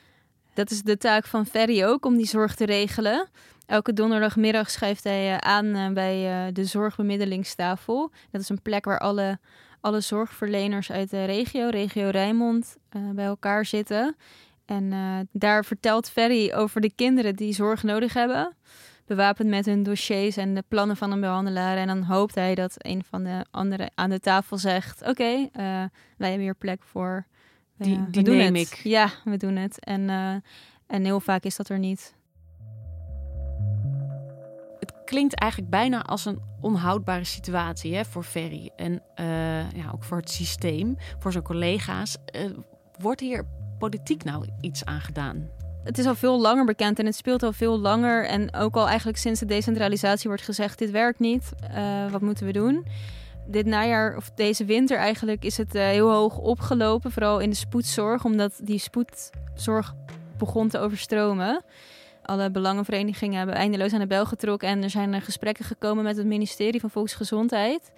Dat 0.54 0.72
is 0.72 0.82
de 0.82 0.98
taak 0.98 1.26
van 1.26 1.46
Ferry 1.46 1.84
ook, 1.84 2.06
om 2.06 2.18
die 2.18 2.28
zorg 2.28 2.56
te 2.56 2.66
regelen. 2.66 3.28
Elke 3.66 3.94
donderdagmiddag 3.94 4.70
schrijft 4.70 5.04
hij 5.04 5.40
aan 5.40 5.94
bij 5.94 6.52
de 6.52 6.66
zorgbemiddelingstafel. 6.66 8.12
Dat 8.32 8.42
is 8.42 8.50
een 8.50 8.62
plek 8.62 8.86
waar 8.86 9.00
alle, 9.00 9.40
alle 9.84 10.02
zorgverleners 10.02 10.92
uit 10.92 11.10
de 11.10 11.26
regio, 11.26 11.70
regio 11.70 12.10
Rijnmond, 12.10 12.78
bij 13.14 13.26
elkaar 13.26 13.66
zitten. 13.66 14.16
En 14.66 14.84
uh, 14.84 15.20
daar 15.32 15.66
vertelt 15.66 16.10
Ferry 16.10 16.54
over 16.54 16.82
de 16.82 16.92
kinderen 16.96 17.36
die 17.36 17.54
zorg 17.54 17.84
nodig 17.84 18.14
hebben. 18.14 18.56
Bewapend 19.06 19.50
met 19.50 19.66
hun 19.66 19.84
dossiers 19.84 20.38
en 20.38 20.54
de 20.54 20.64
plannen 20.68 20.98
van 20.98 21.12
een 21.12 21.20
behandelaar. 21.20 21.78
En 21.78 21.88
dan 21.88 22.04
hoopt 22.04 22.36
hij 22.36 22.56
dat 22.56 22.74
een 22.78 23.04
van 23.10 23.24
de 23.24 23.46
anderen 23.52 23.92
aan 23.96 24.10
de 24.10 24.20
tafel 24.20 24.58
zegt: 24.58 25.02
Oké, 25.02 25.10
okay, 25.10 25.42
uh, 25.42 25.50
wij 26.18 26.30
hebben 26.30 26.40
hier 26.40 26.56
plek 26.56 26.84
voor 26.84 27.26
Die, 27.78 27.96
die 27.96 28.06
we 28.12 28.22
doen 28.22 28.38
neem 28.38 28.56
het. 28.56 28.72
ik. 28.72 28.80
Ja, 28.84 29.10
we 29.24 29.38
doen 29.38 29.56
het. 29.56 29.80
En, 29.80 30.10
eh, 30.10 30.36
en 30.88 31.04
heel 31.04 31.20
vaak 31.20 31.44
is 31.44 31.56
dat 31.56 31.70
er 31.70 31.80
niet. 31.80 32.14
Klinkt 35.06 35.36
eigenlijk 35.36 35.72
bijna 35.72 36.02
als 36.02 36.26
een 36.26 36.42
onhoudbare 36.62 37.24
situatie 37.24 37.96
hè, 37.96 38.06
voor 38.06 38.24
Ferry. 38.24 38.72
En 38.76 39.02
eh, 39.16 39.72
ja, 39.72 39.92
ook 39.94 40.04
voor 40.04 40.18
het 40.18 40.30
systeem, 40.32 40.98
voor 41.20 41.32
zijn 41.32 41.44
collega's. 41.44 42.18
Eh, 42.26 42.46
wordt 43.00 43.20
hier 43.20 43.46
politiek 43.80 44.24
nou 44.24 44.48
iets 44.62 44.86
aan 44.86 45.02
gedaan? 45.02 45.50
Het 45.84 45.98
is 45.98 46.06
al 46.06 46.16
veel 46.16 46.42
langer 46.42 46.66
bekend 46.66 47.00
en 47.00 47.06
het 47.06 47.16
speelt 47.16 47.44
al 47.44 47.54
veel 47.54 47.80
langer. 47.80 48.26
En 48.26 48.56
ook 48.56 48.76
al 48.76 48.88
eigenlijk 48.88 49.18
sinds 49.18 49.40
de 49.40 49.46
decentralisatie 49.46 50.28
wordt 50.30 50.44
gezegd: 50.44 50.80
dit 50.80 50.92
werkt 50.92 51.20
niet. 51.20 51.52
Eh, 51.74 52.12
wat 52.12 52.22
moeten 52.22 52.46
we 52.46 52.52
doen? 52.52 52.86
Dit 53.48 53.66
najaar, 53.66 54.16
of 54.16 54.32
deze 54.36 54.66
winter 54.66 54.98
eigenlijk, 54.98 55.46
is 55.46 55.58
het 55.58 55.74
heel 55.74 56.12
hoog 56.12 56.38
opgelopen. 56.38 57.12
Vooral 57.12 57.40
in 57.40 57.50
de 57.50 57.56
spoedzorg, 57.56 58.26
omdat 58.26 58.60
die 58.64 58.80
spoedzorg 58.80 59.94
begon 60.38 60.68
te 60.70 60.80
overstromen. 60.80 61.64
Alle 62.24 62.52
belangenverenigingen 62.52 63.38
hebben 63.38 63.56
eindeloos 63.56 63.94
aan 63.94 64.00
de 64.00 64.08
bel 64.08 64.26
getrokken. 64.26 64.68
En 64.70 64.84
er 64.84 64.90
zijn 64.90 65.14
eh, 65.14 65.22
gesprekken 65.22 65.66
gekomen 65.66 66.04
met 66.04 66.18
het 66.18 66.26
ministerie 66.26 66.80
van 66.80 66.90
Volksgezondheid. 66.90 67.92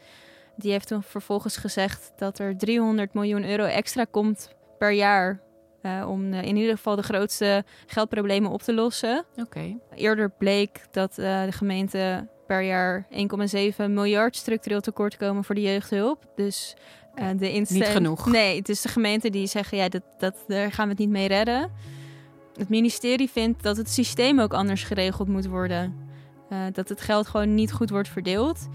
Die 0.55 0.71
heeft 0.71 0.87
toen 0.87 1.03
vervolgens 1.03 1.57
gezegd 1.57 2.11
dat 2.17 2.39
er 2.39 2.57
300 2.57 3.13
miljoen 3.13 3.49
euro 3.49 3.63
extra 3.63 4.05
komt 4.11 4.49
per 4.77 4.91
jaar. 4.91 5.39
eh, 5.81 6.05
om 6.09 6.33
eh, 6.33 6.43
in 6.43 6.55
ieder 6.55 6.75
geval 6.75 6.95
de 6.95 7.03
grootste 7.03 7.63
geldproblemen 7.85 8.51
op 8.51 8.61
te 8.61 8.73
lossen. 8.73 9.25
Oké. 9.35 9.77
Eerder 9.95 10.29
bleek 10.29 10.85
dat 10.91 11.15
de 11.15 11.47
gemeente 11.49 12.27
per 12.47 12.61
jaar 12.61 13.07
1,7 13.11 13.85
miljard 13.89 14.35
structureel 14.35 14.81
tekort 14.81 15.17
komen 15.17 15.43
voor 15.43 15.55
de 15.55 15.61
jeugdhulp. 15.61 16.25
Dus 16.35 16.75
de 17.15 17.51
instelling... 17.51 17.69
Niet 17.69 17.95
genoeg. 17.95 18.25
Nee, 18.25 18.57
het 18.57 18.69
is 18.69 18.81
de 18.81 18.89
gemeente 18.89 19.29
die 19.29 19.47
zeggen, 19.47 19.77
ja, 19.77 19.89
dat, 19.89 20.01
dat, 20.17 20.43
daar 20.47 20.71
gaan 20.71 20.85
we 20.85 20.91
het 20.91 20.99
niet 20.99 21.09
mee 21.09 21.27
redden. 21.27 21.71
Het 22.55 22.69
ministerie 22.69 23.29
vindt 23.29 23.63
dat 23.63 23.77
het 23.77 23.89
systeem 23.89 24.39
ook 24.39 24.53
anders 24.53 24.83
geregeld 24.83 25.27
moet 25.27 25.47
worden. 25.47 25.95
Eh, 26.49 26.59
dat 26.71 26.89
het 26.89 27.01
geld 27.01 27.27
gewoon 27.27 27.53
niet 27.53 27.73
goed 27.73 27.89
wordt 27.89 28.09
verdeeld. 28.09 28.67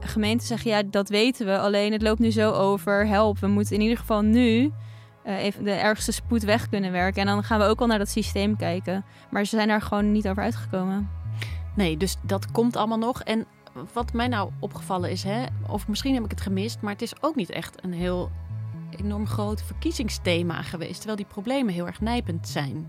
Gemeenten 0.00 0.46
zeggen, 0.46 0.70
ja, 0.70 0.82
dat 0.82 1.08
weten 1.08 1.46
we. 1.46 1.58
Alleen 1.58 1.92
het 1.92 2.02
loopt 2.02 2.18
nu 2.18 2.30
zo 2.30 2.52
over. 2.52 3.06
Help, 3.06 3.38
we 3.38 3.46
moeten 3.46 3.74
in 3.74 3.80
ieder 3.80 3.98
geval 3.98 4.22
nu 4.22 4.72
eh, 5.24 5.44
even 5.44 5.64
de 5.64 5.70
ergste 5.70 6.12
spoed 6.12 6.42
weg 6.42 6.68
kunnen 6.68 6.92
werken. 6.92 7.20
En 7.20 7.26
dan 7.26 7.44
gaan 7.44 7.58
we 7.58 7.64
ook 7.64 7.80
al 7.80 7.86
naar 7.86 7.98
dat 7.98 8.08
systeem 8.08 8.56
kijken. 8.56 9.04
Maar 9.30 9.44
ze 9.44 9.56
zijn 9.56 9.68
daar 9.68 9.82
gewoon 9.82 10.12
niet 10.12 10.28
over 10.28 10.42
uitgekomen. 10.42 11.10
Nee, 11.76 11.96
dus 11.96 12.16
dat 12.22 12.50
komt 12.50 12.76
allemaal 12.76 12.98
nog. 12.98 13.22
En 13.22 13.46
wat 13.92 14.12
mij 14.12 14.28
nou 14.28 14.50
opgevallen 14.60 15.10
is, 15.10 15.22
hè, 15.22 15.44
of 15.66 15.88
misschien 15.88 16.14
heb 16.14 16.24
ik 16.24 16.30
het 16.30 16.40
gemist, 16.40 16.80
maar 16.80 16.92
het 16.92 17.02
is 17.02 17.22
ook 17.22 17.34
niet 17.34 17.50
echt 17.50 17.84
een 17.84 17.92
heel 17.92 18.30
enorm 18.90 19.26
groot 19.26 19.62
verkiezingsthema 19.62 20.62
geweest. 20.62 20.96
Terwijl 20.96 21.16
die 21.16 21.26
problemen 21.26 21.74
heel 21.74 21.86
erg 21.86 22.00
nijpend 22.00 22.48
zijn. 22.48 22.86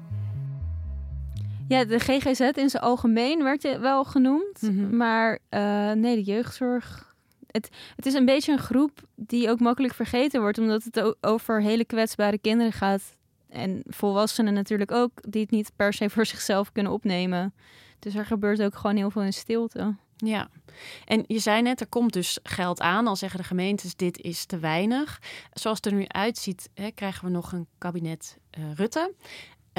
Ja, 1.70 1.86
de 1.86 2.00
GGZ 2.00 2.40
in 2.40 2.70
zijn 2.70 2.84
algemeen 2.84 3.44
werd 3.44 3.62
je 3.62 3.80
wel 3.80 4.04
genoemd. 4.04 4.62
Mhm. 4.62 4.98
Maar 4.98 5.40
eh, 5.50 5.92
nee, 5.92 6.16
de 6.16 6.24
jeugdzorg. 6.24 7.16
Het, 7.48 7.70
het 7.96 8.06
is 8.06 8.14
een 8.14 8.26
beetje 8.26 8.52
een 8.52 8.60
groep 8.60 9.02
die 9.16 9.50
ook 9.50 9.60
makkelijk 9.60 9.94
vergeten 9.94 10.42
wordt, 10.42 10.58
omdat 10.58 10.84
het 10.84 11.16
over 11.22 11.62
hele 11.62 11.86
kwetsbare 11.86 12.38
kinderen 12.38 12.74
gaat. 12.74 13.16
En 13.50 13.82
volwassenen 13.86 14.54
natuurlijk 14.54 14.92
ook, 14.92 15.12
die 15.22 15.42
het 15.42 15.52
niet 15.52 15.72
per 15.76 15.94
se 15.94 16.10
voor 16.10 16.26
zichzelf 16.26 16.72
kunnen 16.72 16.92
opnemen. 16.92 17.54
Dus 18.00 18.16
er 18.16 18.26
gebeurt 18.26 18.62
ook 18.62 18.76
gewoon 18.76 18.96
heel 18.96 19.12
veel 19.12 19.22
in 19.22 19.34
stilte. 19.34 19.96
Ja, 20.16 20.50
en 21.06 21.24
je 21.28 21.40
zei 21.40 21.62
net, 21.62 21.82
er 21.82 21.88
komt 21.88 22.14
dus 22.14 22.40
geld 22.44 22.80
aan. 22.80 23.08
Al 23.08 23.16
zeggen 23.16 23.40
de 23.40 23.46
gemeentes, 23.46 23.96
dit 23.96 24.22
is 24.22 24.46
te 24.46 24.60
weinig. 24.60 25.22
Zoals 25.54 25.78
het 25.78 25.86
er 25.86 25.94
nu 25.94 26.08
uitziet, 26.08 26.70
hè, 26.74 26.92
krijgen 26.92 27.26
we 27.26 27.32
nog 27.32 27.52
een 27.52 27.68
kabinet 27.78 28.38
eh, 28.50 28.64
Rutte. 28.76 29.14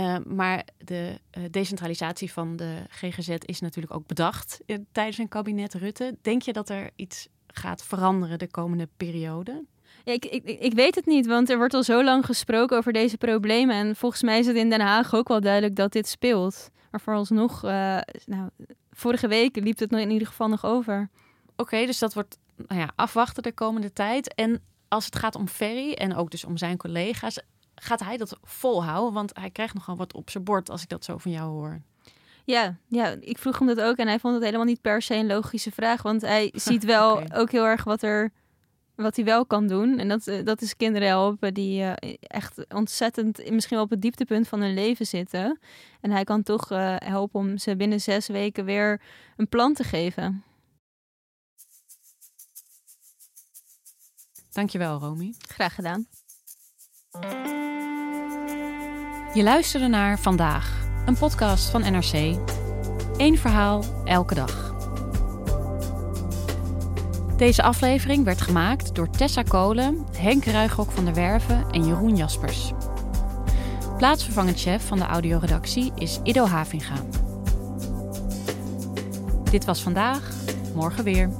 Eh, 0.00 0.16
maar 0.26 0.64
de 0.78 1.20
eh, 1.30 1.42
decentralisatie 1.50 2.32
van 2.32 2.56
de 2.56 2.76
GGZ 2.88 3.28
is 3.28 3.60
natuurlijk 3.60 3.94
ook 3.94 4.06
bedacht 4.06 4.60
eh, 4.66 4.76
tijdens 4.92 5.18
een 5.18 5.28
kabinet 5.28 5.74
Rutte. 5.74 6.16
Denk 6.22 6.42
je 6.42 6.52
dat 6.52 6.68
er 6.68 6.90
iets 6.96 7.28
gaat 7.46 7.84
veranderen 7.84 8.38
de 8.38 8.50
komende 8.50 8.88
periode? 8.96 9.64
Ja, 10.04 10.12
ik, 10.12 10.24
ik, 10.24 10.44
ik 10.44 10.74
weet 10.74 10.94
het 10.94 11.06
niet, 11.06 11.26
want 11.26 11.50
er 11.50 11.56
wordt 11.56 11.74
al 11.74 11.82
zo 11.82 12.04
lang 12.04 12.26
gesproken 12.26 12.76
over 12.76 12.92
deze 12.92 13.16
problemen. 13.16 13.76
En 13.76 13.96
volgens 13.96 14.22
mij 14.22 14.38
is 14.38 14.46
het 14.46 14.56
in 14.56 14.70
Den 14.70 14.80
Haag 14.80 15.14
ook 15.14 15.28
wel 15.28 15.40
duidelijk 15.40 15.76
dat 15.76 15.92
dit 15.92 16.08
speelt. 16.08 16.70
Maar 16.90 17.00
vooralsnog, 17.00 17.62
nou, 17.62 18.48
vorige 18.90 19.28
week 19.28 19.56
liep 19.56 19.78
het 19.78 19.90
nog 19.90 20.00
in 20.00 20.10
ieder 20.10 20.26
geval 20.26 20.48
nog 20.48 20.64
over. 20.64 21.10
Oké, 21.56 21.86
dus 21.86 21.98
dat 21.98 22.14
wordt 22.14 22.38
nou 22.56 22.80
ja, 22.80 22.92
afwachten 22.96 23.42
de 23.42 23.52
komende 23.52 23.92
tijd. 23.92 24.34
En 24.34 24.62
als 24.88 25.04
het 25.04 25.16
gaat 25.16 25.34
om 25.34 25.48
Ferry 25.48 25.92
en 25.92 26.14
ook 26.14 26.30
dus 26.30 26.44
om 26.44 26.56
zijn 26.56 26.76
collega's, 26.76 27.40
gaat 27.80 28.00
hij 28.00 28.16
dat 28.16 28.38
volhouden? 28.42 29.12
Want 29.12 29.36
hij 29.36 29.50
krijgt 29.50 29.74
nogal 29.74 29.96
wat 29.96 30.14
op 30.14 30.30
zijn 30.30 30.44
bord 30.44 30.70
als 30.70 30.82
ik 30.82 30.88
dat 30.88 31.04
zo 31.04 31.18
van 31.18 31.30
jou 31.30 31.50
hoor. 31.50 31.80
Ja, 32.44 32.76
ja, 32.88 33.16
ik 33.20 33.38
vroeg 33.38 33.58
hem 33.58 33.68
dat 33.68 33.80
ook 33.80 33.96
en 33.96 34.06
hij 34.06 34.18
vond 34.18 34.34
het 34.34 34.44
helemaal 34.44 34.66
niet 34.66 34.80
per 34.80 35.02
se 35.02 35.14
een 35.14 35.26
logische 35.26 35.70
vraag. 35.70 36.02
Want 36.02 36.22
hij 36.22 36.52
ziet 36.66 36.84
wel 36.84 37.32
ook 37.32 37.50
heel 37.50 37.64
erg 37.64 37.84
wat, 37.84 38.02
er, 38.02 38.32
wat 38.94 39.16
hij 39.16 39.24
wel 39.24 39.46
kan 39.46 39.66
doen. 39.66 39.98
En 39.98 40.08
dat, 40.08 40.26
eh, 40.26 40.44
dat 40.44 40.60
is 40.60 40.76
kinderen 40.76 41.08
helpen 41.08 41.54
die 41.54 41.82
eh, 41.82 42.14
echt 42.20 42.74
ontzettend 42.74 43.50
misschien 43.50 43.76
wel 43.76 43.84
op 43.84 43.90
het 43.90 44.02
dieptepunt 44.02 44.48
van 44.48 44.60
hun 44.60 44.74
leven 44.74 45.06
zitten. 45.06 45.58
En 46.00 46.10
hij 46.10 46.24
kan 46.24 46.42
toch 46.42 46.70
eh, 46.70 46.96
helpen 46.98 47.40
om 47.40 47.58
ze 47.58 47.76
binnen 47.76 48.00
zes 48.00 48.26
weken 48.26 48.64
weer 48.64 49.00
een 49.36 49.48
plan 49.48 49.74
te 49.74 49.84
geven. 49.84 50.44
Dankjewel, 54.52 54.98
Romy. 54.98 55.34
Graag 55.38 55.74
gedaan. 55.74 56.06
Je 59.34 59.42
luisterde 59.42 59.86
naar 59.86 60.18
Vandaag, 60.18 60.88
een 61.06 61.18
podcast 61.18 61.68
van 61.68 61.80
NRC. 61.80 62.38
Eén 63.16 63.38
verhaal 63.38 63.84
elke 64.04 64.34
dag. 64.34 64.74
Deze 67.36 67.62
aflevering 67.62 68.24
werd 68.24 68.40
gemaakt 68.40 68.94
door 68.94 69.10
Tessa 69.10 69.42
Kolen, 69.42 70.06
Henk 70.16 70.44
Ruigrok 70.44 70.90
van 70.90 71.04
der 71.04 71.14
Werven 71.14 71.70
en 71.70 71.86
Jeroen 71.86 72.16
Jaspers. 72.16 72.72
Plaatsvervangend 73.96 74.60
chef 74.60 74.86
van 74.86 74.98
de 74.98 75.04
audioredactie 75.04 75.92
is 75.94 76.20
Ido 76.22 76.46
Havinga. 76.46 76.96
Dit 79.50 79.64
was 79.64 79.82
vandaag, 79.82 80.30
morgen 80.74 81.04
weer. 81.04 81.30